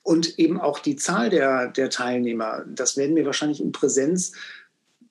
und 0.09 0.39
eben 0.39 0.59
auch 0.59 0.79
die 0.79 0.97
Zahl 0.97 1.29
der, 1.29 1.69
der 1.69 1.91
Teilnehmer. 1.91 2.65
Das 2.67 2.97
werden 2.97 3.15
wir 3.15 3.27
wahrscheinlich 3.27 3.61
in 3.61 3.73
Präsenz 3.73 4.33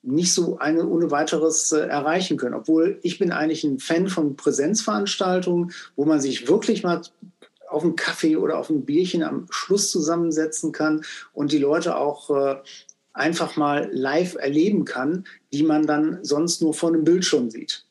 nicht 0.01 0.33
so 0.33 0.57
eine 0.57 0.87
ohne 0.87 1.11
weiteres 1.11 1.71
äh, 1.71 1.81
erreichen 1.81 2.35
können. 2.35 2.55
Obwohl 2.55 2.97
ich 3.03 3.19
bin 3.19 3.31
eigentlich 3.31 3.63
ein 3.63 3.77
Fan 3.77 4.07
von 4.07 4.35
Präsenzveranstaltungen, 4.35 5.71
wo 5.95 6.05
man 6.05 6.19
sich 6.19 6.47
wirklich 6.47 6.81
mal 6.81 7.03
auf 7.69 7.83
einen 7.83 7.95
Kaffee 7.95 8.37
oder 8.37 8.57
auf 8.57 8.71
ein 8.71 8.85
Bierchen 8.85 9.21
am 9.21 9.45
Schluss 9.51 9.91
zusammensetzen 9.91 10.71
kann 10.71 11.05
und 11.31 11.51
die 11.51 11.59
Leute 11.59 11.95
auch 11.95 12.31
äh, 12.31 12.55
einfach 13.13 13.55
mal 13.55 13.91
live 13.91 14.33
erleben 14.33 14.83
kann, 14.83 15.25
die 15.53 15.61
man 15.61 15.85
dann 15.85 16.23
sonst 16.23 16.63
nur 16.63 16.73
vor 16.73 16.89
einem 16.89 17.03
Bildschirm 17.03 17.51
sieht. 17.51 17.86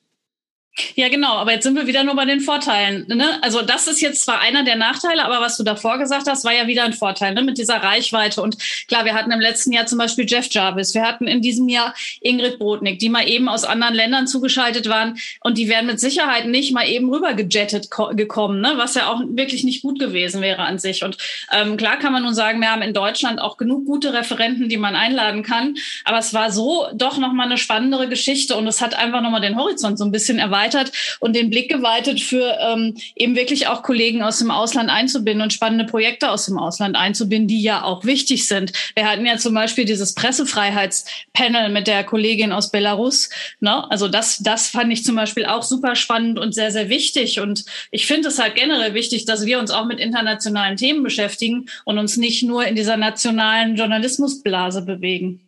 Ja, 0.95 1.09
genau. 1.09 1.37
Aber 1.37 1.52
jetzt 1.52 1.64
sind 1.64 1.75
wir 1.75 1.87
wieder 1.87 2.04
nur 2.04 2.14
bei 2.16 2.26
den 2.26 2.40
Vorteilen. 2.40 3.06
Ne? 3.09 3.42
Also 3.42 3.62
das 3.62 3.87
ist 3.87 4.02
jetzt 4.02 4.25
zwar 4.25 4.40
einer 4.40 4.62
der 4.62 4.76
Nachteile, 4.76 5.25
aber 5.25 5.40
was 5.40 5.56
du 5.56 5.62
davor 5.62 5.99
gesagt 5.99 6.26
hast, 6.28 6.45
war 6.45 6.52
ja 6.52 6.66
wieder 6.66 6.85
ein 6.85 6.92
Vorteil 6.92 7.33
ne? 7.33 7.42
mit 7.42 7.56
dieser 7.56 7.76
Reichweite. 7.76 8.42
Und 8.42 8.59
klar, 8.87 9.06
wir 9.06 9.14
hatten 9.14 9.30
im 9.30 9.40
letzten 9.40 9.73
Jahr 9.73 9.87
zum 9.87 9.99
Beispiel 9.99 10.26
Jeff 10.28 10.49
Jarvis. 10.50 10.95
Wir 10.95 11.02
hatten 11.02 11.26
in 11.26 11.40
diesem 11.40 11.68
Jahr 11.68 11.95
Ingrid 12.21 12.59
Brodnik, 12.59 12.99
die 12.99 13.09
mal 13.09 13.26
eben 13.26 13.49
aus 13.49 13.64
anderen 13.64 13.95
Ländern 13.95 14.26
zugeschaltet 14.26 14.88
waren. 14.88 15.16
Und 15.40 15.56
die 15.56 15.68
wären 15.68 15.87
mit 15.87 15.99
Sicherheit 15.99 16.47
nicht 16.47 16.73
mal 16.73 16.87
eben 16.87 17.09
rüber 17.09 17.33
gejettet 17.33 17.88
gekommen, 17.90 18.61
ne? 18.61 18.75
was 18.76 18.95
ja 18.95 19.09
auch 19.09 19.23
wirklich 19.26 19.64
nicht 19.64 19.80
gut 19.80 19.99
gewesen 19.99 20.42
wäre 20.42 20.62
an 20.62 20.78
sich. 20.78 21.04
Und 21.04 21.16
ähm, 21.52 21.78
klar 21.78 21.99
kann 21.99 22.12
man 22.12 22.23
nun 22.23 22.35
sagen, 22.35 22.61
wir 22.61 22.71
haben 22.71 22.83
in 22.83 22.92
Deutschland 22.92 23.40
auch 23.40 23.56
genug 23.56 23.87
gute 23.87 24.12
Referenten, 24.12 24.68
die 24.68 24.76
man 24.76 24.95
einladen 24.95 25.42
kann. 25.42 25.76
Aber 26.04 26.18
es 26.18 26.35
war 26.35 26.52
so 26.52 26.88
doch 26.92 27.16
nochmal 27.16 27.47
eine 27.47 27.56
spannendere 27.56 28.09
Geschichte 28.09 28.56
und 28.56 28.66
es 28.66 28.83
hat 28.83 28.95
einfach 28.95 29.23
nochmal 29.23 29.40
den 29.40 29.56
Horizont 29.56 29.99
so 29.99 30.04
ein 30.04 30.12
bisschen 30.12 30.38
erweitert 30.38 30.65
erweitert 30.66 30.92
und 31.20 31.35
den 31.37 31.50
Blick 31.50 31.70
geweitet 31.70 32.20
für 32.20 32.56
ähm, 32.61 32.96
eben 33.14 33.37
wirklich 33.37 33.68
auch 33.68 33.82
Kollegen 33.82 34.23
aus 34.23 34.38
dem 34.38 34.50
Ausland 34.50 34.90
einzubinden 34.90 35.42
und 35.42 35.52
spannende 35.52 35.85
Projekte 35.85 36.30
aus 36.30 36.46
dem 36.46 36.58
Ausland 36.58 36.96
einzubinden, 36.96 37.49
die 37.49 37.62
ja 37.62 37.82
auch 37.82 38.04
wichtig 38.04 38.46
sind. 38.46 38.73
Wir 38.94 39.08
hatten 39.08 39.26
ja 39.26 39.37
zum 39.37 39.54
Beispiel 39.54 39.85
dieses 39.85 40.14
Pressefreiheitspanel 40.14 41.70
mit 41.70 41.87
der 41.87 42.04
Kollegin 42.04 42.52
aus 42.52 42.70
Belarus. 42.70 43.30
Ne? 43.61 43.90
Also 43.90 44.08
das, 44.08 44.38
das 44.38 44.68
fand 44.68 44.92
ich 44.92 45.04
zum 45.04 45.16
Beispiel 45.16 45.46
auch 45.46 45.62
super 45.62 45.96
spannend 45.96 46.38
und 46.38 46.54
sehr, 46.54 46.70
sehr 46.70 46.88
wichtig. 46.88 47.40
Und 47.40 47.64
ich 47.90 48.06
finde 48.06 48.28
es 48.28 48.38
halt 48.38 48.54
generell 48.54 48.94
wichtig, 48.94 49.25
dass 49.25 49.46
wir 49.46 49.58
uns 49.58 49.70
auch 49.70 49.87
mit 49.87 50.00
internationalen 50.00 50.76
Themen 50.76 51.02
beschäftigen 51.02 51.66
und 51.85 51.99
uns 51.99 52.16
nicht 52.16 52.42
nur 52.42 52.66
in 52.66 52.75
dieser 52.75 52.96
nationalen 52.96 53.76
Journalismusblase 53.76 54.82
bewegen. 54.82 55.40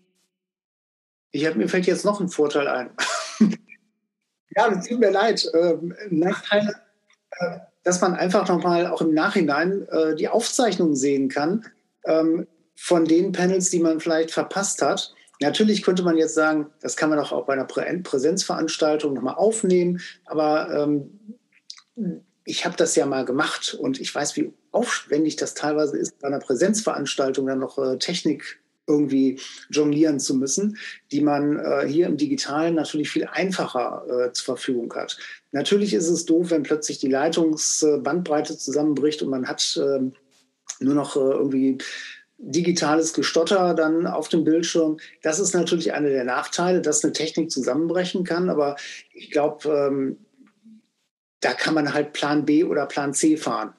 Ich 1.30 1.44
habe 1.44 1.58
mir 1.58 1.68
fällt 1.68 1.87
jetzt 1.87 2.04
noch 2.04 2.20
ein 2.20 2.28
Vorteil 2.28 2.68
ein. 2.68 2.90
Ja, 4.57 4.69
es 4.73 4.88
tut 4.88 5.00
mir 5.00 5.11
leid. 5.11 5.50
Ähm, 5.55 5.95
äh, 6.11 7.59
dass 7.85 8.00
man 8.00 8.14
einfach 8.14 8.49
nochmal 8.49 8.87
auch 8.87 9.00
im 9.00 9.14
Nachhinein 9.14 9.87
äh, 9.88 10.14
die 10.14 10.28
Aufzeichnungen 10.28 10.97
sehen 10.97 11.28
kann 11.28 11.64
ähm, 12.05 12.47
von 12.76 13.05
den 13.05 13.33
Panels, 13.33 13.71
die 13.71 13.81
man 13.81 14.00
vielleicht 14.00 14.31
verpasst 14.31 14.83
hat. 14.83 15.14
Natürlich 15.40 15.83
könnte 15.83 16.02
man 16.02 16.17
jetzt 16.17 16.35
sagen, 16.35 16.67
das 16.81 16.97
kann 16.97 17.11
man 17.11 17.19
doch 17.19 17.33
auch 17.33 17.47
bei 17.47 17.52
einer 17.52 17.64
Prä 17.64 17.99
Präsenzveranstaltung 18.02 19.14
nochmal 19.14 19.37
aufnehmen, 19.37 20.00
aber 20.26 20.71
ähm, 20.71 21.38
ich 22.45 22.64
habe 22.64 22.76
das 22.76 22.97
ja 22.97 23.07
mal 23.07 23.25
gemacht 23.25 23.75
und 23.75 24.00
ich 24.00 24.14
weiß, 24.14 24.37
wie 24.37 24.52
aufwendig 24.73 25.37
das 25.37 25.55
teilweise 25.55 25.97
ist, 25.97 26.19
bei 26.19 26.28
einer 26.28 26.40
Präsenzveranstaltung 26.40 27.47
dann 27.47 27.61
noch 27.61 27.78
äh, 27.78 27.99
Technik 27.99 28.61
irgendwie 28.88 29.38
jonglieren 29.71 30.18
zu 30.18 30.35
müssen, 30.35 30.78
die 31.12 31.21
man 31.21 31.59
äh, 31.59 31.87
hier 31.87 32.07
im 32.07 32.16
Digitalen 32.16 32.75
natürlich 32.75 33.11
viel 33.11 33.28
einfacher 33.30 34.04
äh, 34.09 34.33
zur 34.33 34.57
Verfügung 34.57 34.92
hat. 34.95 35.18
Natürlich 35.52 35.95
ist 35.95 36.09
es 36.09 36.25
doof, 36.25 36.50
wenn 36.50 36.62
plötzlich 36.62 36.99
die 36.99 37.09
Leitungsbandbreite 37.09 38.57
zusammenbricht 38.57 39.23
und 39.23 39.30
man 39.30 39.47
hat 39.47 39.76
äh, 39.76 40.00
nur 40.80 40.95
noch 40.95 41.16
äh, 41.16 41.21
irgendwie 41.21 41.78
digitales 42.38 43.12
Gestotter 43.14 43.75
dann 43.75 44.07
auf 44.07 44.28
dem 44.28 44.45
Bildschirm. 44.45 44.99
Das 45.23 45.40
ist 45.40 45.54
natürlich 45.54 45.92
einer 45.92 46.09
der 46.09 46.25
Nachteile, 46.25 46.80
dass 46.80 47.02
eine 47.02 47.12
Technik 47.12 47.50
zusammenbrechen 47.50 48.25
kann. 48.25 48.49
Aber 48.49 48.76
ich 49.12 49.30
glaube, 49.30 49.68
ähm, 49.68 50.18
da 51.40 51.52
kann 51.52 51.75
man 51.75 51.92
halt 51.92 52.12
Plan 52.12 52.45
B 52.45 52.64
oder 52.64 52.87
Plan 52.87 53.12
C 53.12 53.37
fahren. 53.37 53.75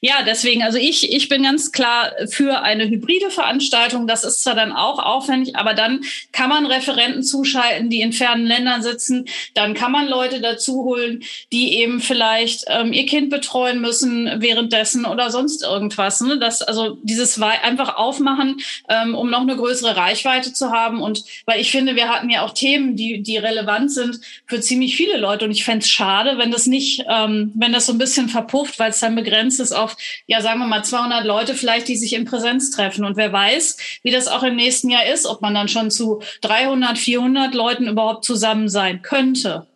Ja, 0.00 0.22
deswegen, 0.26 0.62
also 0.62 0.78
ich, 0.78 1.12
ich 1.12 1.28
bin 1.28 1.42
ganz 1.42 1.72
klar 1.72 2.12
für 2.28 2.62
eine 2.62 2.88
hybride 2.88 3.30
Veranstaltung. 3.30 4.06
Das 4.06 4.24
ist 4.24 4.42
zwar 4.42 4.54
dann 4.54 4.72
auch 4.72 4.98
aufwendig, 4.98 5.56
aber 5.56 5.74
dann 5.74 6.02
kann 6.32 6.48
man 6.48 6.66
Referenten 6.66 7.22
zuschalten, 7.22 7.90
die 7.90 8.00
in 8.00 8.12
fernen 8.12 8.46
Ländern 8.46 8.82
sitzen. 8.82 9.26
Dann 9.54 9.74
kann 9.74 9.92
man 9.92 10.08
Leute 10.08 10.40
dazu 10.40 10.84
holen, 10.84 11.22
die 11.52 11.74
eben 11.74 12.00
vielleicht 12.00 12.64
ähm, 12.68 12.92
ihr 12.92 13.06
Kind 13.06 13.30
betreuen 13.30 13.80
müssen 13.80 14.30
währenddessen 14.40 15.04
oder 15.04 15.30
sonst 15.30 15.62
irgendwas. 15.62 16.20
Ne? 16.20 16.38
Das, 16.38 16.62
also 16.62 16.98
dieses 17.02 17.38
einfach 17.40 17.96
aufmachen, 17.96 18.60
ähm, 18.88 19.14
um 19.14 19.30
noch 19.30 19.40
eine 19.40 19.56
größere 19.56 19.96
Reichweite 19.96 20.52
zu 20.52 20.70
haben. 20.70 21.00
Und 21.00 21.24
weil 21.46 21.60
ich 21.60 21.70
finde, 21.70 21.96
wir 21.96 22.08
hatten 22.08 22.30
ja 22.30 22.42
auch 22.42 22.52
Themen, 22.52 22.96
die, 22.96 23.22
die 23.22 23.36
relevant 23.36 23.92
sind 23.92 24.20
für 24.46 24.60
ziemlich 24.60 24.96
viele 24.96 25.16
Leute. 25.18 25.44
Und 25.44 25.50
ich 25.50 25.64
fände 25.64 25.84
es 25.84 25.90
schade, 25.90 26.38
wenn 26.38 26.50
das 26.50 26.66
nicht, 26.66 27.04
ähm, 27.08 27.52
wenn 27.54 27.72
das 27.72 27.86
so 27.86 27.92
ein 27.92 27.98
bisschen 27.98 28.28
verpufft, 28.28 28.78
weil 28.78 28.90
es 28.90 29.00
dann 29.00 29.14
begrenzt 29.14 29.57
ist 29.60 29.72
auf, 29.72 29.96
ja, 30.26 30.40
sagen 30.40 30.60
wir 30.60 30.66
mal 30.66 30.84
200 30.84 31.24
Leute 31.24 31.54
vielleicht, 31.54 31.88
die 31.88 31.96
sich 31.96 32.14
in 32.14 32.24
Präsenz 32.24 32.70
treffen. 32.70 33.04
Und 33.04 33.16
wer 33.16 33.32
weiß, 33.32 33.76
wie 34.02 34.10
das 34.10 34.28
auch 34.28 34.42
im 34.42 34.56
nächsten 34.56 34.90
Jahr 34.90 35.06
ist, 35.06 35.26
ob 35.26 35.42
man 35.42 35.54
dann 35.54 35.68
schon 35.68 35.90
zu 35.90 36.22
300, 36.42 36.98
400 36.98 37.54
Leuten 37.54 37.88
überhaupt 37.88 38.24
zusammen 38.24 38.68
sein 38.68 39.02
könnte. 39.02 39.66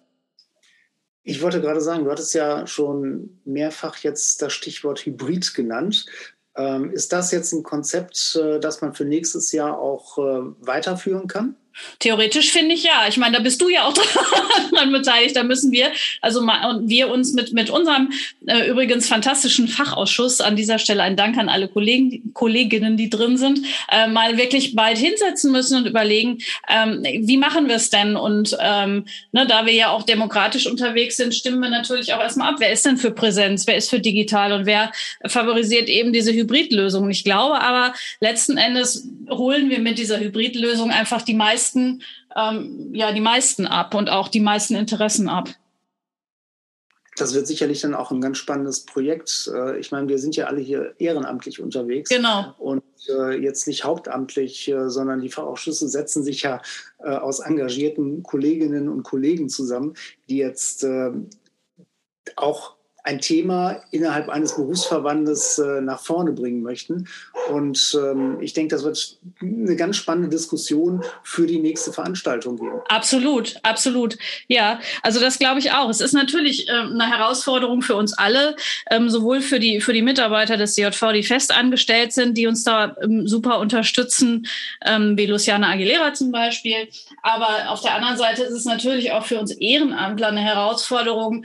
Ich 1.24 1.40
wollte 1.40 1.60
gerade 1.60 1.80
sagen, 1.80 2.04
du 2.04 2.10
hattest 2.10 2.34
ja 2.34 2.66
schon 2.66 3.40
mehrfach 3.44 3.98
jetzt 3.98 4.42
das 4.42 4.52
Stichwort 4.52 5.06
Hybrid 5.06 5.54
genannt. 5.54 6.06
Ähm, 6.56 6.90
ist 6.90 7.12
das 7.12 7.30
jetzt 7.30 7.52
ein 7.52 7.62
Konzept, 7.62 8.38
äh, 8.40 8.58
das 8.58 8.80
man 8.80 8.92
für 8.92 9.04
nächstes 9.04 9.52
Jahr 9.52 9.78
auch 9.78 10.18
äh, 10.18 10.42
weiterführen 10.60 11.28
kann? 11.28 11.56
Theoretisch 11.99 12.50
finde 12.50 12.75
ich 12.75 12.85
ja. 12.85 13.07
Ich 13.09 13.17
meine, 13.17 13.37
da 13.37 13.43
bist 13.43 13.61
du 13.61 13.69
ja 13.69 13.85
auch 13.85 13.95
dran 14.71 14.93
beteiligt. 14.93 15.37
Da 15.37 15.43
müssen 15.43 15.73
wir, 15.73 15.91
also 16.21 16.43
wir 16.43 17.11
uns 17.11 17.33
mit, 17.33 17.52
mit 17.52 17.71
unserem 17.71 18.11
äh, 18.47 18.69
übrigens 18.69 19.09
fantastischen 19.09 19.69
Fachausschuss, 19.69 20.41
an 20.41 20.57
dieser 20.57 20.79
Stelle 20.79 21.02
ein 21.02 21.17
Dank 21.17 21.38
an 21.38 21.49
alle 21.49 21.69
Kollegen, 21.69 22.33
Kolleginnen, 22.35 22.97
die 22.97 23.11
drin 23.11 23.37
sind, 23.37 23.61
äh, 23.91 24.07
mal 24.07 24.37
wirklich 24.37 24.75
bald 24.75 24.99
hinsetzen 24.99 25.52
müssen 25.52 25.79
und 25.79 25.87
überlegen, 25.87 26.38
ähm, 26.69 27.02
wie 27.02 27.37
machen 27.37 27.69
wir 27.69 27.76
es 27.76 27.91
denn? 27.91 28.17
Und 28.17 28.57
ähm, 28.61 29.07
ne, 29.33 29.47
da 29.47 29.67
wir 29.67 29.73
ja 29.73 29.91
auch 29.91 30.02
demokratisch 30.02 30.67
unterwegs 30.67 31.17
sind, 31.17 31.35
stimmen 31.35 31.61
wir 31.61 31.71
natürlich 31.71 32.12
auch 32.12 32.21
erstmal 32.21 32.52
ab. 32.52 32.57
Wer 32.59 32.73
ist 32.73 32.85
denn 32.85 32.97
für 32.97 33.11
Präsenz? 33.11 33.67
Wer 33.67 33.76
ist 33.76 33.91
für 33.91 34.00
digital? 34.00 34.52
Und 34.52 34.67
wer 34.67 34.93
favorisiert 35.26 35.88
eben 35.88 36.12
diese 36.12 36.33
Hybridlösung? 36.33 37.11
Ich 37.11 37.25
glaube 37.25 37.61
aber, 37.61 37.95
letzten 38.21 38.57
Endes 38.57 39.09
holen 39.31 39.71
wir 39.71 39.79
mit 39.79 39.99
dieser 39.99 40.21
Hybridlösung 40.21 40.91
einfach 40.91 41.23
die 41.23 41.35
meisten 41.35 41.62
meisten, 41.62 42.02
ähm, 42.37 42.95
ja, 42.95 43.12
die 43.12 43.21
meisten 43.21 43.66
ab 43.66 43.95
und 43.95 44.11
auch 44.11 44.28
die 44.28 44.40
meisten 44.40 44.75
Interessen 44.75 45.28
ab. 45.28 45.49
Das 47.16 47.35
wird 47.35 47.47
sicherlich 47.47 47.83
dann 47.83 47.95
auch 47.95 48.11
ein 48.11 48.23
ganz 48.23 48.38
spannendes 48.38 48.87
Projekt. 48.87 49.50
Äh, 49.54 49.78
ich 49.78 49.92
meine, 49.92 50.09
wir 50.09 50.19
sind 50.19 50.35
ja 50.35 50.47
alle 50.47 50.61
hier 50.61 50.95
ehrenamtlich 50.99 51.61
unterwegs. 51.61 52.09
Genau. 52.09 52.54
Und 52.59 52.83
äh, 53.09 53.37
jetzt 53.37 53.66
nicht 53.66 53.85
hauptamtlich, 53.85 54.69
äh, 54.69 54.88
sondern 54.88 55.21
die 55.21 55.28
Fachausschüsse 55.28 55.88
setzen 55.88 56.25
sich 56.25 56.42
ja 56.42 56.61
aus 56.99 57.40
engagierten 57.40 58.23
Kolleginnen 58.23 58.88
und 58.88 59.02
Kollegen 59.02 59.49
zusammen, 59.49 59.95
die 60.28 60.37
jetzt 60.37 60.87
auch 62.37 62.76
ein 63.04 63.21
Thema 63.21 63.82
innerhalb 63.90 64.28
eines 64.28 64.54
Berufsverbandes 64.54 65.59
äh, 65.59 65.80
nach 65.80 66.00
vorne 66.00 66.32
bringen 66.32 66.62
möchten. 66.62 67.09
Und 67.50 67.99
ähm, 68.00 68.38
ich 68.40 68.52
denke, 68.52 68.76
das 68.76 68.85
wird 68.85 69.18
eine 69.40 69.75
ganz 69.75 69.97
spannende 69.97 70.28
Diskussion 70.28 71.02
für 71.25 71.47
die 71.47 71.59
nächste 71.59 71.92
Veranstaltung 71.92 72.56
geben. 72.59 72.80
Absolut, 72.88 73.56
absolut. 73.64 74.18
Ja, 74.47 74.78
also 75.02 75.18
das 75.18 75.40
glaube 75.40 75.59
ich 75.59 75.73
auch. 75.73 75.90
Es 75.90 76.00
ist 76.00 76.12
natürlich 76.12 76.68
ähm, 76.68 76.92
eine 76.92 77.11
Herausforderung 77.11 77.82
für 77.82 77.97
uns 77.97 78.12
alle, 78.12 78.54
ähm, 78.88 79.11
sowohl 79.11 79.40
für 79.40 79.59
die, 79.59 79.80
für 79.80 79.92
die 79.92 80.02
Mitarbeiter 80.02 80.56
des 80.56 80.76
DJV, 80.76 81.12
die 81.12 81.25
fest 81.25 81.52
angestellt 81.52 82.12
sind, 82.12 82.38
die 82.38 82.47
uns 82.47 82.62
da 82.62 82.97
super 83.25 83.59
unterstützen, 83.59 84.47
wie 84.85 85.26
Luciana 85.26 85.71
Aguilera 85.71 86.12
zum 86.14 86.30
Beispiel. 86.30 86.88
Aber 87.23 87.71
auf 87.71 87.80
der 87.80 87.94
anderen 87.94 88.16
Seite 88.16 88.42
ist 88.42 88.52
es 88.52 88.64
natürlich 88.64 89.12
auch 89.12 89.25
für 89.25 89.38
uns 89.38 89.50
Ehrenamtler 89.52 90.28
eine 90.28 90.40
Herausforderung, 90.40 91.44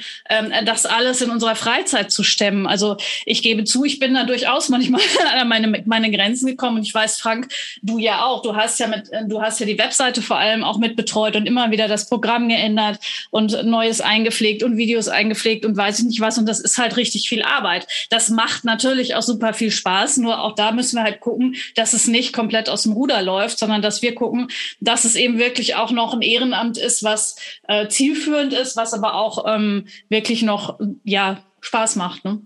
das 0.65 0.85
alles 0.85 1.21
in 1.21 1.29
unserer 1.29 1.46
unserer 1.47 1.55
Freizeit 1.55 2.11
zu 2.11 2.23
stemmen. 2.23 2.67
Also 2.67 2.97
ich 3.25 3.41
gebe 3.41 3.63
zu, 3.63 3.85
ich 3.85 3.99
bin 3.99 4.13
da 4.13 4.23
durchaus 4.23 4.69
manchmal 4.69 5.01
an 5.39 5.47
meine, 5.47 5.83
meine 5.85 6.11
Grenzen 6.11 6.47
gekommen. 6.47 6.77
Und 6.77 6.83
ich 6.83 6.93
weiß, 6.93 7.19
Frank, 7.19 7.49
du 7.81 7.97
ja 7.99 8.25
auch. 8.25 8.41
Du 8.41 8.55
hast 8.55 8.79
ja 8.79 8.87
mit, 8.87 9.09
du 9.27 9.41
hast 9.41 9.59
ja 9.59 9.65
die 9.65 9.77
Webseite 9.77 10.21
vor 10.21 10.37
allem 10.37 10.63
auch 10.63 10.77
mit 10.77 10.95
betreut 10.95 11.35
und 11.35 11.45
immer 11.45 11.71
wieder 11.71 11.87
das 11.87 12.09
Programm 12.09 12.49
geändert 12.49 12.99
und 13.31 13.63
Neues 13.63 14.01
eingepflegt 14.01 14.63
und 14.63 14.77
Videos 14.77 15.07
eingepflegt 15.07 15.65
und 15.65 15.77
weiß 15.77 15.99
ich 15.99 16.05
nicht 16.05 16.21
was. 16.21 16.37
Und 16.37 16.47
das 16.47 16.59
ist 16.59 16.77
halt 16.77 16.97
richtig 16.97 17.29
viel 17.29 17.43
Arbeit. 17.43 17.87
Das 18.09 18.29
macht 18.29 18.65
natürlich 18.65 19.15
auch 19.15 19.21
super 19.21 19.53
viel 19.53 19.71
Spaß. 19.71 20.17
Nur 20.17 20.41
auch 20.41 20.55
da 20.55 20.71
müssen 20.71 20.97
wir 20.97 21.03
halt 21.03 21.21
gucken, 21.21 21.55
dass 21.75 21.93
es 21.93 22.07
nicht 22.07 22.33
komplett 22.33 22.69
aus 22.69 22.83
dem 22.83 22.91
Ruder 22.91 23.21
läuft, 23.21 23.59
sondern 23.59 23.81
dass 23.81 24.01
wir 24.01 24.15
gucken, 24.15 24.49
dass 24.81 25.05
es 25.05 25.15
eben 25.15 25.39
wirklich 25.39 25.75
auch 25.75 25.91
noch 25.91 26.13
ein 26.13 26.21
Ehrenamt 26.21 26.77
ist, 26.77 27.03
was 27.03 27.37
äh, 27.67 27.87
zielführend 27.87 28.53
ist, 28.53 28.75
was 28.75 28.93
aber 28.93 29.15
auch 29.15 29.45
ähm, 29.47 29.85
wirklich 30.09 30.41
noch 30.41 30.79
ja 31.03 31.36
Spaß 31.61 31.95
macht. 31.95 32.23
Ne? 32.25 32.41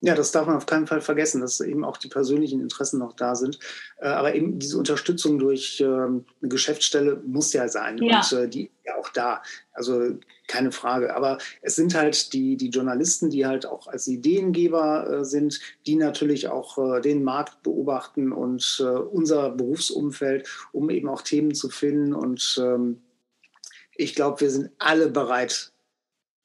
Ja, 0.00 0.14
das 0.14 0.30
darf 0.30 0.46
man 0.46 0.56
auf 0.56 0.66
keinen 0.66 0.86
Fall 0.86 1.00
vergessen, 1.00 1.40
dass 1.40 1.60
eben 1.60 1.84
auch 1.84 1.96
die 1.96 2.08
persönlichen 2.08 2.60
Interessen 2.60 3.00
noch 3.00 3.14
da 3.14 3.34
sind. 3.34 3.58
Äh, 4.00 4.06
aber 4.06 4.34
eben 4.34 4.60
diese 4.60 4.78
Unterstützung 4.78 5.40
durch 5.40 5.80
ähm, 5.80 6.24
eine 6.40 6.48
Geschäftsstelle 6.48 7.20
muss 7.26 7.52
ja 7.52 7.68
sein. 7.68 7.98
Ja. 7.98 8.20
Und 8.20 8.32
äh, 8.32 8.48
die 8.48 8.66
ist 8.66 8.86
ja 8.86 8.96
auch 8.96 9.08
da. 9.08 9.42
Also 9.72 10.16
keine 10.46 10.70
Frage. 10.70 11.16
Aber 11.16 11.38
es 11.62 11.74
sind 11.74 11.96
halt 11.96 12.32
die, 12.32 12.56
die 12.56 12.68
Journalisten, 12.68 13.30
die 13.30 13.44
halt 13.44 13.66
auch 13.66 13.88
als 13.88 14.06
Ideengeber 14.06 15.10
äh, 15.10 15.24
sind, 15.24 15.58
die 15.84 15.96
natürlich 15.96 16.46
auch 16.46 17.00
den 17.00 17.24
Markt 17.24 17.62
beobachten 17.64 18.32
und 18.32 18.80
unser 19.10 19.50
Berufsumfeld, 19.50 20.48
um 20.72 20.90
eben 20.90 21.08
auch 21.08 21.22
Themen 21.22 21.54
zu 21.54 21.70
finden. 21.70 22.14
Und 22.14 22.60
ähm, 22.62 23.02
ich 23.96 24.14
glaube, 24.14 24.40
wir 24.40 24.50
sind 24.50 24.70
alle 24.78 25.08
bereit, 25.08 25.72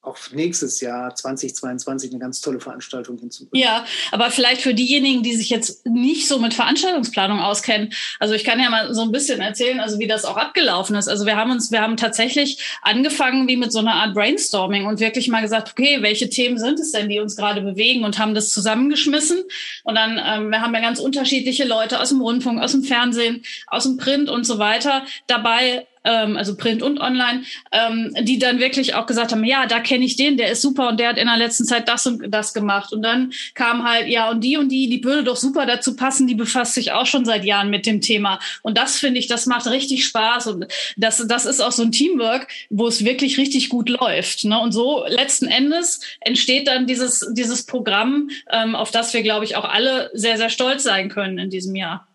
auch 0.04 0.18
nächstes 0.32 0.80
Jahr 0.80 1.14
2022 1.14 2.10
eine 2.10 2.20
ganz 2.20 2.40
tolle 2.40 2.60
Veranstaltung 2.60 3.18
hinzubringen. 3.18 3.62
Ja, 3.62 3.84
aber 4.12 4.30
vielleicht 4.30 4.62
für 4.62 4.74
diejenigen, 4.74 5.22
die 5.22 5.34
sich 5.34 5.50
jetzt 5.50 5.86
nicht 5.86 6.28
so 6.28 6.38
mit 6.38 6.54
Veranstaltungsplanung 6.54 7.40
auskennen. 7.40 7.92
Also 8.20 8.34
ich 8.34 8.44
kann 8.44 8.60
ja 8.60 8.70
mal 8.70 8.94
so 8.94 9.02
ein 9.02 9.12
bisschen 9.12 9.40
erzählen, 9.40 9.80
also 9.80 9.98
wie 9.98 10.06
das 10.06 10.24
auch 10.24 10.36
abgelaufen 10.36 10.96
ist. 10.96 11.08
Also 11.08 11.26
wir 11.26 11.36
haben 11.36 11.50
uns, 11.50 11.70
wir 11.70 11.80
haben 11.80 11.96
tatsächlich 11.96 12.62
angefangen 12.82 13.48
wie 13.48 13.56
mit 13.56 13.72
so 13.72 13.78
einer 13.78 13.94
Art 13.94 14.14
Brainstorming 14.14 14.86
und 14.86 15.00
wirklich 15.00 15.28
mal 15.28 15.42
gesagt, 15.42 15.70
okay, 15.72 15.98
welche 16.00 16.28
Themen 16.28 16.58
sind 16.58 16.78
es 16.78 16.92
denn, 16.92 17.08
die 17.08 17.20
uns 17.20 17.36
gerade 17.36 17.62
bewegen 17.62 18.04
und 18.04 18.18
haben 18.18 18.34
das 18.34 18.52
zusammengeschmissen. 18.52 19.42
Und 19.84 19.94
dann, 19.94 20.20
ähm, 20.24 20.50
wir 20.50 20.60
haben 20.60 20.74
ja 20.74 20.80
ganz 20.80 21.00
unterschiedliche 21.00 21.64
Leute 21.64 22.00
aus 22.00 22.10
dem 22.10 22.20
Rundfunk, 22.20 22.60
aus 22.60 22.72
dem 22.72 22.84
Fernsehen, 22.84 23.42
aus 23.66 23.84
dem 23.84 23.96
Print 23.96 24.28
und 24.28 24.44
so 24.44 24.58
weiter 24.58 25.04
dabei 25.26 25.86
ähm, 26.04 26.36
also 26.36 26.56
Print 26.56 26.82
und 26.82 27.00
Online, 27.00 27.42
ähm, 27.72 28.14
die 28.20 28.38
dann 28.38 28.58
wirklich 28.58 28.94
auch 28.94 29.06
gesagt 29.06 29.32
haben, 29.32 29.44
ja, 29.44 29.66
da 29.66 29.80
kenne 29.80 30.04
ich 30.04 30.16
den, 30.16 30.36
der 30.36 30.50
ist 30.50 30.62
super 30.62 30.88
und 30.88 31.00
der 31.00 31.08
hat 31.08 31.18
in 31.18 31.26
der 31.26 31.36
letzten 31.36 31.64
Zeit 31.64 31.88
das 31.88 32.06
und 32.06 32.30
das 32.30 32.54
gemacht. 32.54 32.92
Und 32.92 33.02
dann 33.02 33.32
kam 33.54 33.88
halt, 33.88 34.08
ja, 34.08 34.30
und 34.30 34.42
die 34.42 34.56
und 34.56 34.68
die, 34.68 34.88
die 34.88 35.02
würde 35.02 35.24
doch 35.24 35.36
super 35.36 35.66
dazu 35.66 35.96
passen, 35.96 36.26
die 36.26 36.34
befasst 36.34 36.74
sich 36.74 36.92
auch 36.92 37.06
schon 37.06 37.24
seit 37.24 37.44
Jahren 37.44 37.70
mit 37.70 37.86
dem 37.86 38.00
Thema. 38.00 38.38
Und 38.62 38.78
das 38.78 38.98
finde 38.98 39.18
ich, 39.18 39.26
das 39.26 39.46
macht 39.46 39.66
richtig 39.66 40.04
Spaß. 40.04 40.48
Und 40.48 40.66
das, 40.96 41.26
das 41.26 41.46
ist 41.46 41.60
auch 41.60 41.72
so 41.72 41.82
ein 41.82 41.92
Teamwork, 41.92 42.48
wo 42.70 42.86
es 42.86 43.04
wirklich 43.04 43.38
richtig 43.38 43.68
gut 43.68 43.88
läuft. 43.88 44.44
Ne? 44.44 44.58
Und 44.58 44.72
so 44.72 45.04
letzten 45.06 45.46
Endes 45.46 46.00
entsteht 46.20 46.68
dann 46.68 46.86
dieses, 46.86 47.26
dieses 47.32 47.64
Programm, 47.66 48.30
ähm, 48.50 48.74
auf 48.74 48.90
das 48.90 49.14
wir, 49.14 49.22
glaube 49.22 49.44
ich, 49.44 49.56
auch 49.56 49.64
alle 49.64 50.10
sehr, 50.12 50.36
sehr 50.36 50.50
stolz 50.50 50.82
sein 50.82 51.08
können 51.08 51.38
in 51.38 51.50
diesem 51.50 51.74
Jahr. 51.74 52.06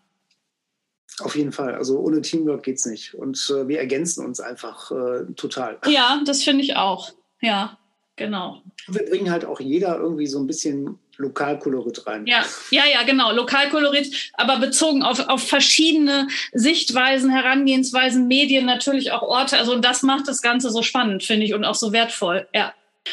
Auf 1.20 1.36
jeden 1.36 1.52
Fall. 1.52 1.74
Also 1.74 1.98
ohne 1.98 2.20
Teamwork 2.22 2.62
geht 2.62 2.76
es 2.76 2.86
nicht. 2.86 3.14
Und 3.14 3.38
äh, 3.50 3.68
wir 3.68 3.78
ergänzen 3.78 4.24
uns 4.24 4.40
einfach 4.40 4.90
äh, 4.90 5.32
total. 5.36 5.78
Ja, 5.86 6.20
das 6.24 6.42
finde 6.42 6.62
ich 6.64 6.76
auch. 6.76 7.12
Ja, 7.40 7.78
genau. 8.16 8.62
Wir 8.88 9.04
bringen 9.04 9.30
halt 9.30 9.44
auch 9.44 9.60
jeder 9.60 9.98
irgendwie 9.98 10.26
so 10.26 10.38
ein 10.38 10.46
bisschen 10.46 10.98
Lokalkolorit 11.16 12.06
rein. 12.06 12.26
Ja, 12.26 12.44
ja, 12.70 12.84
ja, 12.90 13.02
genau. 13.02 13.32
Lokalkolorit, 13.32 14.30
aber 14.34 14.58
bezogen 14.58 15.02
auf, 15.02 15.28
auf 15.28 15.46
verschiedene 15.46 16.28
Sichtweisen, 16.52 17.30
Herangehensweisen, 17.30 18.26
Medien, 18.26 18.66
natürlich 18.66 19.12
auch 19.12 19.22
Orte. 19.22 19.58
Also 19.58 19.78
das 19.78 20.02
macht 20.02 20.28
das 20.28 20.42
Ganze 20.42 20.70
so 20.70 20.82
spannend, 20.82 21.22
finde 21.22 21.46
ich, 21.46 21.54
und 21.54 21.64
auch 21.64 21.74
so 21.74 21.92
wertvoll. 21.92 22.48
Ja. 22.54 22.72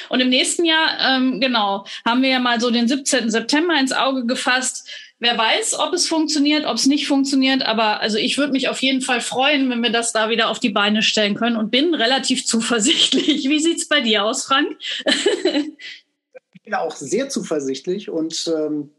Und 0.09 0.19
im 0.19 0.29
nächsten 0.29 0.65
Jahr, 0.65 0.97
ähm, 0.99 1.39
genau, 1.39 1.85
haben 2.05 2.21
wir 2.21 2.29
ja 2.29 2.39
mal 2.39 2.59
so 2.59 2.71
den 2.71 2.87
17. 2.87 3.29
September 3.29 3.77
ins 3.79 3.93
Auge 3.93 4.25
gefasst 4.25 4.89
Wer 5.19 5.35
weiß, 5.35 5.79
ob 5.79 5.93
es 5.93 6.07
funktioniert, 6.07 6.65
ob 6.65 6.75
es 6.75 6.85
nicht 6.85 7.07
funktioniert, 7.07 7.63
aber 7.63 8.01
also 8.01 8.17
ich 8.17 8.37
würde 8.37 8.51
mich 8.51 8.69
auf 8.69 8.81
jeden 8.83 9.01
Fall 9.01 9.19
freuen, 9.19 9.69
wenn 9.69 9.81
wir 9.81 9.91
das 9.91 10.13
da 10.13 10.29
wieder 10.29 10.49
auf 10.49 10.59
die 10.59 10.69
Beine 10.69 11.01
stellen 11.01 11.33
können 11.33 11.57
und 11.57 11.71
bin 11.71 11.95
relativ 11.95 12.45
zuversichtlich. 12.45 13.49
Wie 13.49 13.59
sieht 13.59 13.77
es 13.77 13.87
bei 13.87 14.01
dir 14.01 14.23
aus, 14.23 14.45
Frank? 14.45 14.77
ich 16.53 16.61
bin 16.63 16.73
auch 16.75 16.95
sehr 16.95 17.29
zuversichtlich 17.29 18.09
und 18.09 18.51
ähm, 18.55 18.91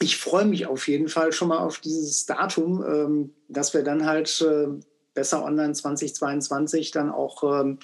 ich 0.00 0.16
freue 0.16 0.46
mich 0.46 0.66
auf 0.66 0.88
jeden 0.88 1.08
Fall 1.08 1.32
schon 1.32 1.48
mal 1.48 1.58
auf 1.58 1.78
dieses 1.78 2.26
Datum, 2.26 2.84
ähm, 2.84 3.34
dass 3.48 3.72
wir 3.72 3.84
dann 3.84 4.04
halt 4.04 4.40
äh, 4.40 4.66
besser 5.14 5.44
online 5.44 5.74
2022 5.74 6.90
dann 6.90 7.10
auch 7.10 7.60
ähm, 7.60 7.78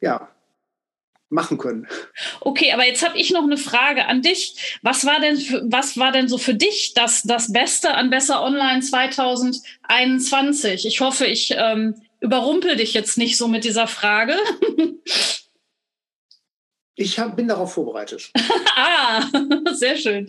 ja, 0.00 0.28
machen 1.32 1.58
können. 1.58 1.88
Okay, 2.40 2.70
aber 2.72 2.86
jetzt 2.86 3.04
habe 3.04 3.18
ich 3.18 3.32
noch 3.32 3.42
eine 3.42 3.56
Frage 3.56 4.06
an 4.06 4.22
dich. 4.22 4.78
Was 4.82 5.04
war 5.04 5.18
denn, 5.20 5.36
für, 5.36 5.62
was 5.64 5.98
war 5.98 6.12
denn 6.12 6.28
so 6.28 6.38
für 6.38 6.54
dich 6.54 6.94
das, 6.94 7.22
das 7.22 7.52
Beste 7.52 7.94
an 7.94 8.10
Besser 8.10 8.40
Online 8.42 8.80
2021? 8.80 10.86
Ich 10.86 11.00
hoffe, 11.00 11.26
ich 11.26 11.52
ähm, 11.56 11.96
überrumpel 12.20 12.76
dich 12.76 12.94
jetzt 12.94 13.18
nicht 13.18 13.36
so 13.36 13.48
mit 13.48 13.64
dieser 13.64 13.88
Frage. 13.88 14.36
ich 16.94 17.18
hab, 17.18 17.34
bin 17.36 17.48
darauf 17.48 17.72
vorbereitet. 17.72 18.30
ah, 18.76 19.24
sehr 19.72 19.96
schön. 19.96 20.28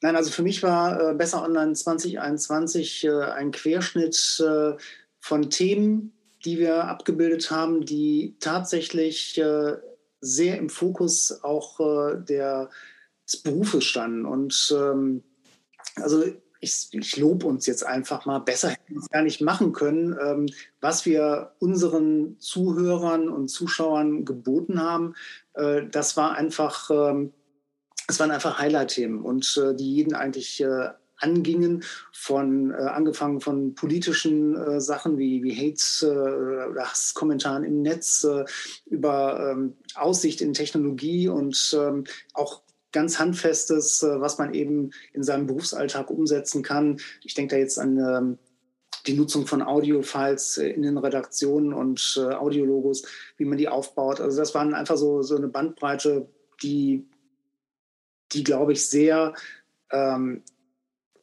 Nein, 0.00 0.16
also 0.16 0.30
für 0.30 0.42
mich 0.42 0.62
war 0.62 1.12
äh, 1.12 1.14
Besser 1.14 1.42
Online 1.42 1.72
2021 1.72 3.04
äh, 3.04 3.22
ein 3.22 3.52
Querschnitt 3.52 4.42
äh, 4.44 4.72
von 5.20 5.48
Themen, 5.48 6.12
die 6.44 6.58
wir 6.58 6.84
abgebildet 6.84 7.50
haben, 7.50 7.86
die 7.86 8.36
tatsächlich 8.38 9.38
äh, 9.38 9.76
sehr 10.24 10.58
im 10.58 10.68
Fokus 10.68 11.42
auch 11.42 11.80
äh, 11.80 12.16
der, 12.16 12.70
des 13.26 13.38
Berufes 13.38 13.84
standen. 13.84 14.24
Und 14.24 14.74
ähm, 14.76 15.22
also 15.96 16.24
ich, 16.60 16.88
ich 16.92 17.16
lobe 17.16 17.46
uns 17.46 17.66
jetzt 17.66 17.84
einfach 17.84 18.24
mal, 18.24 18.38
besser 18.38 18.70
hätten 18.70 18.94
wir 18.94 19.00
es 19.00 19.10
gar 19.10 19.22
nicht 19.22 19.40
machen 19.40 19.72
können, 19.72 20.16
ähm, 20.20 20.46
was 20.80 21.04
wir 21.04 21.52
unseren 21.58 22.38
Zuhörern 22.40 23.28
und 23.28 23.48
Zuschauern 23.48 24.24
geboten 24.24 24.80
haben. 24.80 25.14
Äh, 25.52 25.82
das 25.90 26.16
war 26.16 26.34
einfach, 26.34 26.90
ähm, 26.90 27.32
waren 28.18 28.30
einfach 28.30 28.58
Highlight-Themen 28.58 29.22
und 29.22 29.60
äh, 29.62 29.74
die 29.74 29.94
jeden 29.94 30.14
eigentlich 30.14 30.60
äh, 30.60 30.90
angingen, 31.24 31.82
von 32.12 32.70
äh, 32.70 32.74
angefangen 32.74 33.40
von 33.40 33.74
politischen 33.74 34.56
äh, 34.56 34.80
Sachen 34.80 35.18
wie, 35.18 35.42
wie 35.42 35.56
Hates 35.56 36.02
äh, 36.02 36.06
oder 36.06 36.84
Hasskommentaren 36.84 37.64
im 37.64 37.82
Netz, 37.82 38.24
äh, 38.24 38.44
über 38.86 39.52
ähm, 39.52 39.74
Aussicht 39.94 40.40
in 40.40 40.52
Technologie 40.52 41.28
und 41.28 41.76
ähm, 41.78 42.04
auch 42.34 42.62
ganz 42.92 43.18
Handfestes, 43.18 44.02
äh, 44.02 44.20
was 44.20 44.38
man 44.38 44.54
eben 44.54 44.90
in 45.12 45.22
seinem 45.22 45.46
Berufsalltag 45.46 46.10
umsetzen 46.10 46.62
kann. 46.62 47.00
Ich 47.22 47.34
denke 47.34 47.56
da 47.56 47.60
jetzt 47.60 47.78
an 47.78 47.98
ähm, 47.98 48.38
die 49.06 49.14
Nutzung 49.14 49.46
von 49.46 49.62
Audiofiles 49.62 50.58
äh, 50.58 50.68
in 50.68 50.82
den 50.82 50.96
Redaktionen 50.96 51.74
und 51.74 52.18
äh, 52.18 52.34
Audiologos, 52.34 53.02
wie 53.36 53.44
man 53.44 53.58
die 53.58 53.68
aufbaut. 53.68 54.20
Also 54.20 54.38
das 54.38 54.54
waren 54.54 54.74
einfach 54.74 54.96
so, 54.96 55.22
so 55.22 55.36
eine 55.36 55.48
Bandbreite, 55.48 56.28
die, 56.62 57.06
die 58.32 58.44
glaube 58.44 58.72
ich, 58.72 58.86
sehr 58.86 59.34
ähm, 59.90 60.42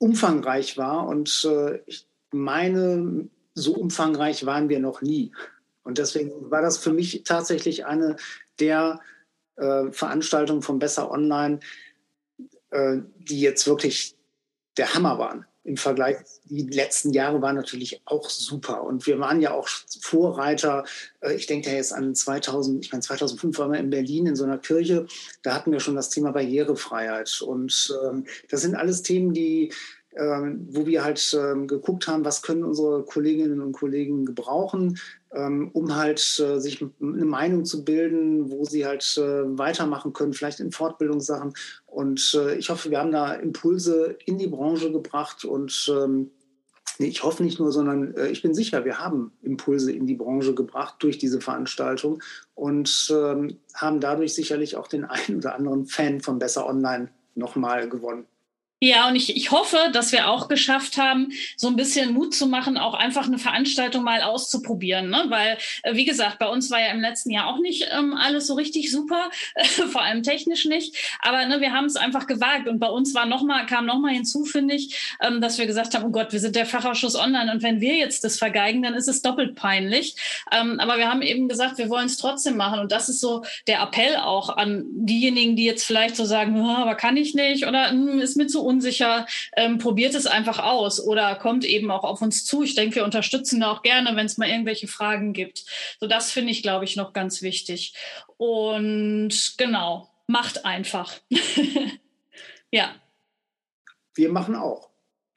umfangreich 0.02 0.78
war. 0.78 1.08
Und 1.08 1.48
äh, 1.50 1.80
ich 1.86 2.08
meine, 2.32 3.30
so 3.54 3.76
umfangreich 3.76 4.46
waren 4.46 4.68
wir 4.68 4.80
noch 4.80 5.02
nie. 5.02 5.32
Und 5.84 5.98
deswegen 5.98 6.50
war 6.50 6.62
das 6.62 6.78
für 6.78 6.92
mich 6.92 7.24
tatsächlich 7.24 7.86
eine 7.86 8.16
der 8.60 9.00
äh, 9.58 9.92
Veranstaltungen 9.92 10.62
von 10.62 10.80
Besser 10.80 11.12
Online, 11.12 11.60
äh, 12.72 12.98
die 13.18 13.42
jetzt 13.42 13.68
wirklich 13.68 14.16
der 14.78 14.94
Hammer 14.94 15.20
waren 15.20 15.46
im 15.63 15.78
Vergleich, 15.78 16.17
die 16.45 16.63
letzten 16.63 17.12
Jahre 17.12 17.41
waren 17.41 17.56
natürlich 17.56 18.02
auch 18.06 18.30
super. 18.30 18.84
Und 18.84 19.06
wir 19.06 19.19
waren 19.19 19.41
ja 19.41 19.54
auch 19.54 19.67
Vorreiter. 20.02 20.84
Äh, 21.21 21.36
ich 21.36 21.45
denke 21.45 21.69
ja 21.69 21.76
jetzt 21.76 21.93
an 21.93 22.15
2000, 22.15 22.84
ich 22.84 22.91
meine, 22.91 23.02
2005 23.02 23.58
waren 23.60 23.71
wir 23.71 23.80
in 23.80 23.89
Berlin 23.89 24.26
in 24.26 24.36
so 24.36 24.43
einer 24.43 24.58
Kirche. 24.58 25.06
Da 25.43 25.54
hatten 25.54 25.71
wir 25.71 25.80
schon 25.80 25.95
das 25.95 26.10
Thema 26.10 26.32
Barrierefreiheit. 26.32 27.41
Und 27.41 27.95
ähm, 28.06 28.26
das 28.50 28.62
sind 28.62 28.76
alles 28.76 29.04
Themen, 29.04 29.34
die, 29.34 29.71
ähm, 30.17 30.67
wo 30.71 30.88
wir 30.88 31.04
halt 31.04 31.38
ähm, 31.39 31.67
geguckt 31.67 32.08
haben, 32.08 32.26
was 32.26 32.41
können 32.41 32.63
unsere 32.63 33.04
Kolleginnen 33.04 33.62
und 33.62 33.74
Kollegen 33.74 34.26
gebrauchen, 34.26 35.00
um 35.74 35.96
halt 35.96 36.20
äh, 36.39 36.60
sich 36.60 36.82
eine 36.82 37.26
Meinung 37.26 37.65
zu 37.65 37.86
bilden, 37.86 38.52
wo 38.52 38.65
sie 38.65 38.86
halt 38.86 39.17
äh, 39.17 39.58
weitermachen 39.58 40.13
können, 40.13 40.34
vielleicht 40.34 40.60
in 40.60 40.72
Fortbildungssachen. 40.72 41.54
Und 41.86 42.38
äh, 42.38 42.56
ich 42.56 42.70
hoffe, 42.70 42.91
wir 42.91 43.00
haben 43.00 43.12
da 43.12 43.34
Impulse 43.34 44.17
in 44.26 44.38
die 44.38 44.48
Branche 44.48 44.91
gebracht 44.91 45.46
und 45.46 45.91
ähm, 45.94 46.32
ich 46.98 47.24
hoffe 47.24 47.41
nicht 47.41 47.60
nur, 47.60 47.72
sondern 47.72 48.13
ich 48.32 48.44
bin 48.44 48.54
sicher, 48.54 48.86
wir 48.86 49.00
haben 49.00 49.32
Impulse 49.41 49.91
in 49.91 50.06
die 50.06 50.15
Branche 50.15 50.54
gebracht 50.54 50.96
durch 51.00 51.17
diese 51.17 51.41
Veranstaltung 51.41 52.22
und 52.54 53.12
ähm, 53.12 53.58
haben 53.74 54.00
dadurch 54.00 54.36
sicherlich 54.36 54.76
auch 54.76 54.88
den 54.88 55.06
einen 55.06 55.38
oder 55.38 55.56
anderen 55.56 55.88
Fan 55.88 56.22
von 56.22 56.38
Besser 56.38 56.67
Online 56.67 57.10
nochmal 57.34 57.89
gewonnen. 57.89 58.28
Ja, 58.84 59.08
und 59.08 59.15
ich, 59.15 59.38
ich 59.38 59.52
hoffe, 59.52 59.78
dass 59.94 60.12
wir 60.12 60.28
auch 60.28 60.48
geschafft 60.48 60.98
haben, 60.98 61.32
so 61.56 61.67
ein 61.67 61.76
bisschen 61.76 62.13
Mut 62.13 62.34
zu 62.34 62.48
machen, 62.48 62.80
auch 62.80 62.96
einfach 62.96 63.28
eine 63.28 63.38
Veranstaltung 63.38 64.04
mal 64.04 64.24
auszuprobieren. 64.24 65.12
Ne? 65.12 65.26
Weil, 65.28 65.60
äh, 65.84 65.94
wie 65.94 66.04
gesagt, 66.04 66.39
bei 66.39 66.48
uns 66.48 66.72
war 66.72 66.80
ja 66.80 66.88
im 66.88 67.00
letzten 67.00 67.30
Jahr 67.30 67.46
auch 67.46 67.60
nicht 67.60 67.88
ähm, 67.91 68.15
alles 68.15 68.48
so 68.48 68.56
richtig 68.56 68.89
super, 68.89 69.30
vor 69.91 70.02
allem 70.02 70.24
technisch 70.24 70.65
nicht. 70.65 70.96
Aber 71.22 71.46
ne, 71.46 71.62
wir 71.62 71.74
haben 71.74 71.86
es 71.86 71.96
einfach 71.96 72.26
gewagt. 72.26 72.67
Und 72.67 72.80
bei 72.80 72.88
uns 72.88 73.13
war 73.13 73.28
noch 73.28 73.44
mal, 73.44 73.67
kam 73.67 73.86
nochmal 73.86 74.15
hinzu, 74.15 74.46
finde 74.46 74.74
ich, 74.74 75.15
ähm, 75.22 75.41
dass 75.41 75.60
wir 75.60 75.67
gesagt 75.67 75.94
haben, 75.94 76.06
oh 76.06 76.10
Gott, 76.10 76.34
wir 76.34 76.39
sind 76.39 76.56
der 76.56 76.65
Fachausschuss 76.65 77.15
online. 77.15 77.52
Und 77.52 77.62
wenn 77.62 77.82
wir 77.82 77.98
jetzt 77.98 78.24
das 78.24 78.39
vergeigen, 78.39 78.82
dann 78.82 78.96
ist 78.96 79.08
es 79.08 79.22
doppelt 79.22 79.54
peinlich. 79.54 80.15
Ähm, 80.52 80.80
aber 80.80 80.98
wir 80.98 81.08
haben 81.08 81.22
eben 81.22 81.48
gesagt, 81.48 81.78
wir 81.78 81.91
wollen 81.91 82.08
es 82.08 82.17
trotzdem 82.17 82.58
machen. 82.58 82.80
Und 82.80 82.91
das 82.91 83.10
ist 83.10 83.20
so 83.20 83.44
der 83.67 83.84
Appell 83.84 84.15
auch 84.15 84.50
an 84.50 84.86
diejenigen, 84.89 85.56
die 85.56 85.65
jetzt 85.65 85.84
vielleicht 85.84 86.15
so 86.15 86.26
sagen, 86.26 86.60
aber 86.65 86.96
kann 86.96 87.15
ich 87.15 87.36
nicht 87.36 87.67
oder 87.67 87.91
hm, 87.91 88.20
ist 88.20 88.38
mir 88.38 88.48
zu 88.48 88.70
unsicher, 88.71 89.25
ähm, 89.55 89.77
probiert 89.77 90.15
es 90.15 90.25
einfach 90.25 90.60
aus 90.60 91.05
oder 91.05 91.36
kommt 91.36 91.65
eben 91.65 91.91
auch 91.91 92.03
auf 92.03 92.21
uns 92.21 92.45
zu. 92.45 92.63
Ich 92.63 92.75
denke, 92.75 92.95
wir 92.95 93.03
unterstützen 93.03 93.60
da 93.60 93.71
auch 93.71 93.81
gerne, 93.81 94.15
wenn 94.15 94.25
es 94.25 94.38
mal 94.38 94.49
irgendwelche 94.49 94.88
Fragen 94.88 95.34
gibt. 95.34 95.65
So, 95.99 96.07
das 96.07 96.31
finde 96.31 96.51
ich, 96.51 96.63
glaube 96.63 96.86
ich, 96.86 96.95
noch 96.95 97.13
ganz 97.13 97.41
wichtig. 97.41 97.93
Und 98.38 99.55
genau, 99.57 100.10
macht 100.27 100.65
einfach. 100.65 101.13
ja. 102.71 102.95
Wir 104.15 104.29
machen 104.29 104.55
auch. 104.55 104.90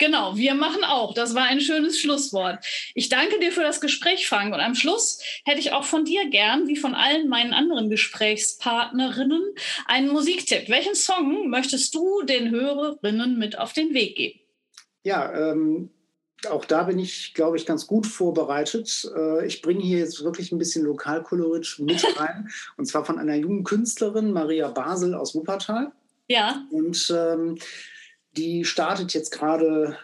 Genau, 0.04 0.36
wir 0.36 0.52
machen 0.52 0.84
auch. 0.84 1.14
Das 1.14 1.34
war 1.34 1.44
ein 1.44 1.62
schönes 1.62 1.98
Schlusswort. 1.98 2.58
Ich 2.94 3.08
danke 3.08 3.40
dir 3.40 3.52
für 3.52 3.62
das 3.62 3.80
Gespräch, 3.80 4.28
Frank. 4.28 4.52
Und 4.52 4.60
am 4.60 4.74
Schluss 4.74 5.18
hätte 5.46 5.60
ich 5.60 5.72
auch 5.72 5.84
von 5.84 6.04
dir 6.04 6.28
gern, 6.28 6.68
wie 6.68 6.76
von 6.76 6.94
allen 6.94 7.26
meinen 7.26 7.54
anderen 7.54 7.88
Gesprächspartnerinnen, 7.88 9.42
einen 9.86 10.08
Musiktipp. 10.10 10.68
Welchen 10.68 10.94
Song 10.94 11.48
möchtest 11.48 11.94
du 11.94 12.20
den 12.20 12.50
Hörerinnen 12.50 13.38
mit 13.38 13.58
auf 13.58 13.72
den 13.72 13.94
Weg 13.94 14.16
geben? 14.16 14.40
Ja, 15.04 15.32
ähm, 15.52 15.88
auch 16.50 16.66
da 16.66 16.82
bin 16.82 16.98
ich, 16.98 17.32
glaube 17.32 17.56
ich, 17.56 17.64
ganz 17.64 17.86
gut 17.86 18.06
vorbereitet. 18.06 19.10
Äh, 19.16 19.46
ich 19.46 19.62
bringe 19.62 19.82
hier 19.82 20.00
jetzt 20.00 20.22
wirklich 20.22 20.52
ein 20.52 20.58
bisschen 20.58 20.84
Lokalkolorit 20.84 21.76
mit 21.78 22.04
rein. 22.20 22.50
und 22.76 22.84
zwar 22.84 23.06
von 23.06 23.18
einer 23.18 23.36
jungen 23.36 23.64
Künstlerin, 23.64 24.32
Maria 24.32 24.68
Basel 24.68 25.14
aus 25.14 25.34
Wuppertal. 25.34 25.92
Ja. 26.28 26.66
Und 26.70 27.10
ähm, 27.16 27.58
die 28.36 28.64
startet 28.64 29.14
jetzt 29.14 29.30
gerade 29.30 29.96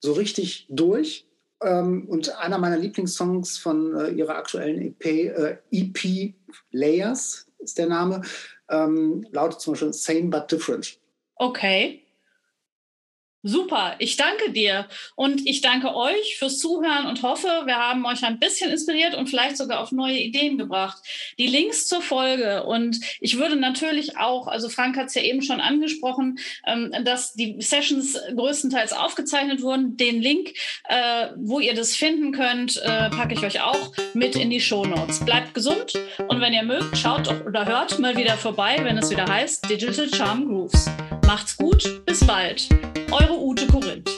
so 0.00 0.12
richtig 0.12 0.66
durch. 0.68 1.26
Ähm, 1.62 2.06
und 2.08 2.36
einer 2.36 2.58
meiner 2.58 2.76
Lieblingssongs 2.76 3.56
von 3.58 3.96
äh, 3.96 4.10
ihrer 4.10 4.36
aktuellen 4.36 4.82
EP, 4.82 5.04
äh, 5.06 5.58
EP 5.70 6.34
Layers 6.70 7.46
ist 7.58 7.78
der 7.78 7.86
Name, 7.86 8.22
ähm, 8.68 9.26
lautet 9.30 9.60
zum 9.60 9.72
Beispiel 9.72 9.92
Same 9.92 10.24
but 10.24 10.50
Different. 10.52 10.98
Okay. 11.36 12.05
Super, 13.42 13.94
ich 14.00 14.16
danke 14.16 14.50
dir 14.50 14.88
und 15.14 15.46
ich 15.46 15.60
danke 15.60 15.94
euch 15.94 16.36
fürs 16.36 16.58
Zuhören 16.58 17.06
und 17.06 17.22
hoffe, 17.22 17.46
wir 17.66 17.76
haben 17.76 18.04
euch 18.04 18.24
ein 18.24 18.40
bisschen 18.40 18.72
inspiriert 18.72 19.14
und 19.14 19.28
vielleicht 19.28 19.56
sogar 19.56 19.80
auf 19.80 19.92
neue 19.92 20.18
Ideen 20.18 20.58
gebracht. 20.58 20.96
Die 21.38 21.46
Links 21.46 21.86
zur 21.86 22.00
Folge 22.00 22.64
und 22.64 22.98
ich 23.20 23.38
würde 23.38 23.54
natürlich 23.54 24.16
auch, 24.16 24.48
also 24.48 24.68
Frank 24.68 24.96
hat 24.96 25.06
es 25.06 25.14
ja 25.14 25.22
eben 25.22 25.42
schon 25.42 25.60
angesprochen, 25.60 26.38
ähm, 26.66 26.92
dass 27.04 27.34
die 27.34 27.56
Sessions 27.60 28.18
größtenteils 28.34 28.92
aufgezeichnet 28.92 29.62
wurden. 29.62 29.96
Den 29.96 30.20
Link, 30.20 30.54
äh, 30.88 31.28
wo 31.36 31.60
ihr 31.60 31.74
das 31.74 31.94
finden 31.94 32.32
könnt, 32.32 32.78
äh, 32.78 33.10
packe 33.10 33.34
ich 33.34 33.44
euch 33.44 33.60
auch 33.60 33.92
mit 34.14 34.34
in 34.34 34.50
die 34.50 34.60
Show 34.60 34.84
Notes. 34.84 35.24
Bleibt 35.24 35.54
gesund 35.54 35.92
und 36.26 36.40
wenn 36.40 36.52
ihr 36.52 36.64
mögt, 36.64 36.98
schaut 36.98 37.28
oder 37.46 37.64
hört 37.64 37.98
mal 38.00 38.16
wieder 38.16 38.36
vorbei, 38.36 38.78
wenn 38.82 38.98
es 38.98 39.10
wieder 39.10 39.26
heißt 39.26 39.70
Digital 39.70 40.12
Charm 40.12 40.46
Grooves. 40.46 40.90
Macht's 41.26 41.56
gut, 41.56 42.02
bis 42.06 42.24
bald. 42.24 42.68
Eure 43.10 43.36
Ute 43.36 43.66
Korinth. 43.66 44.15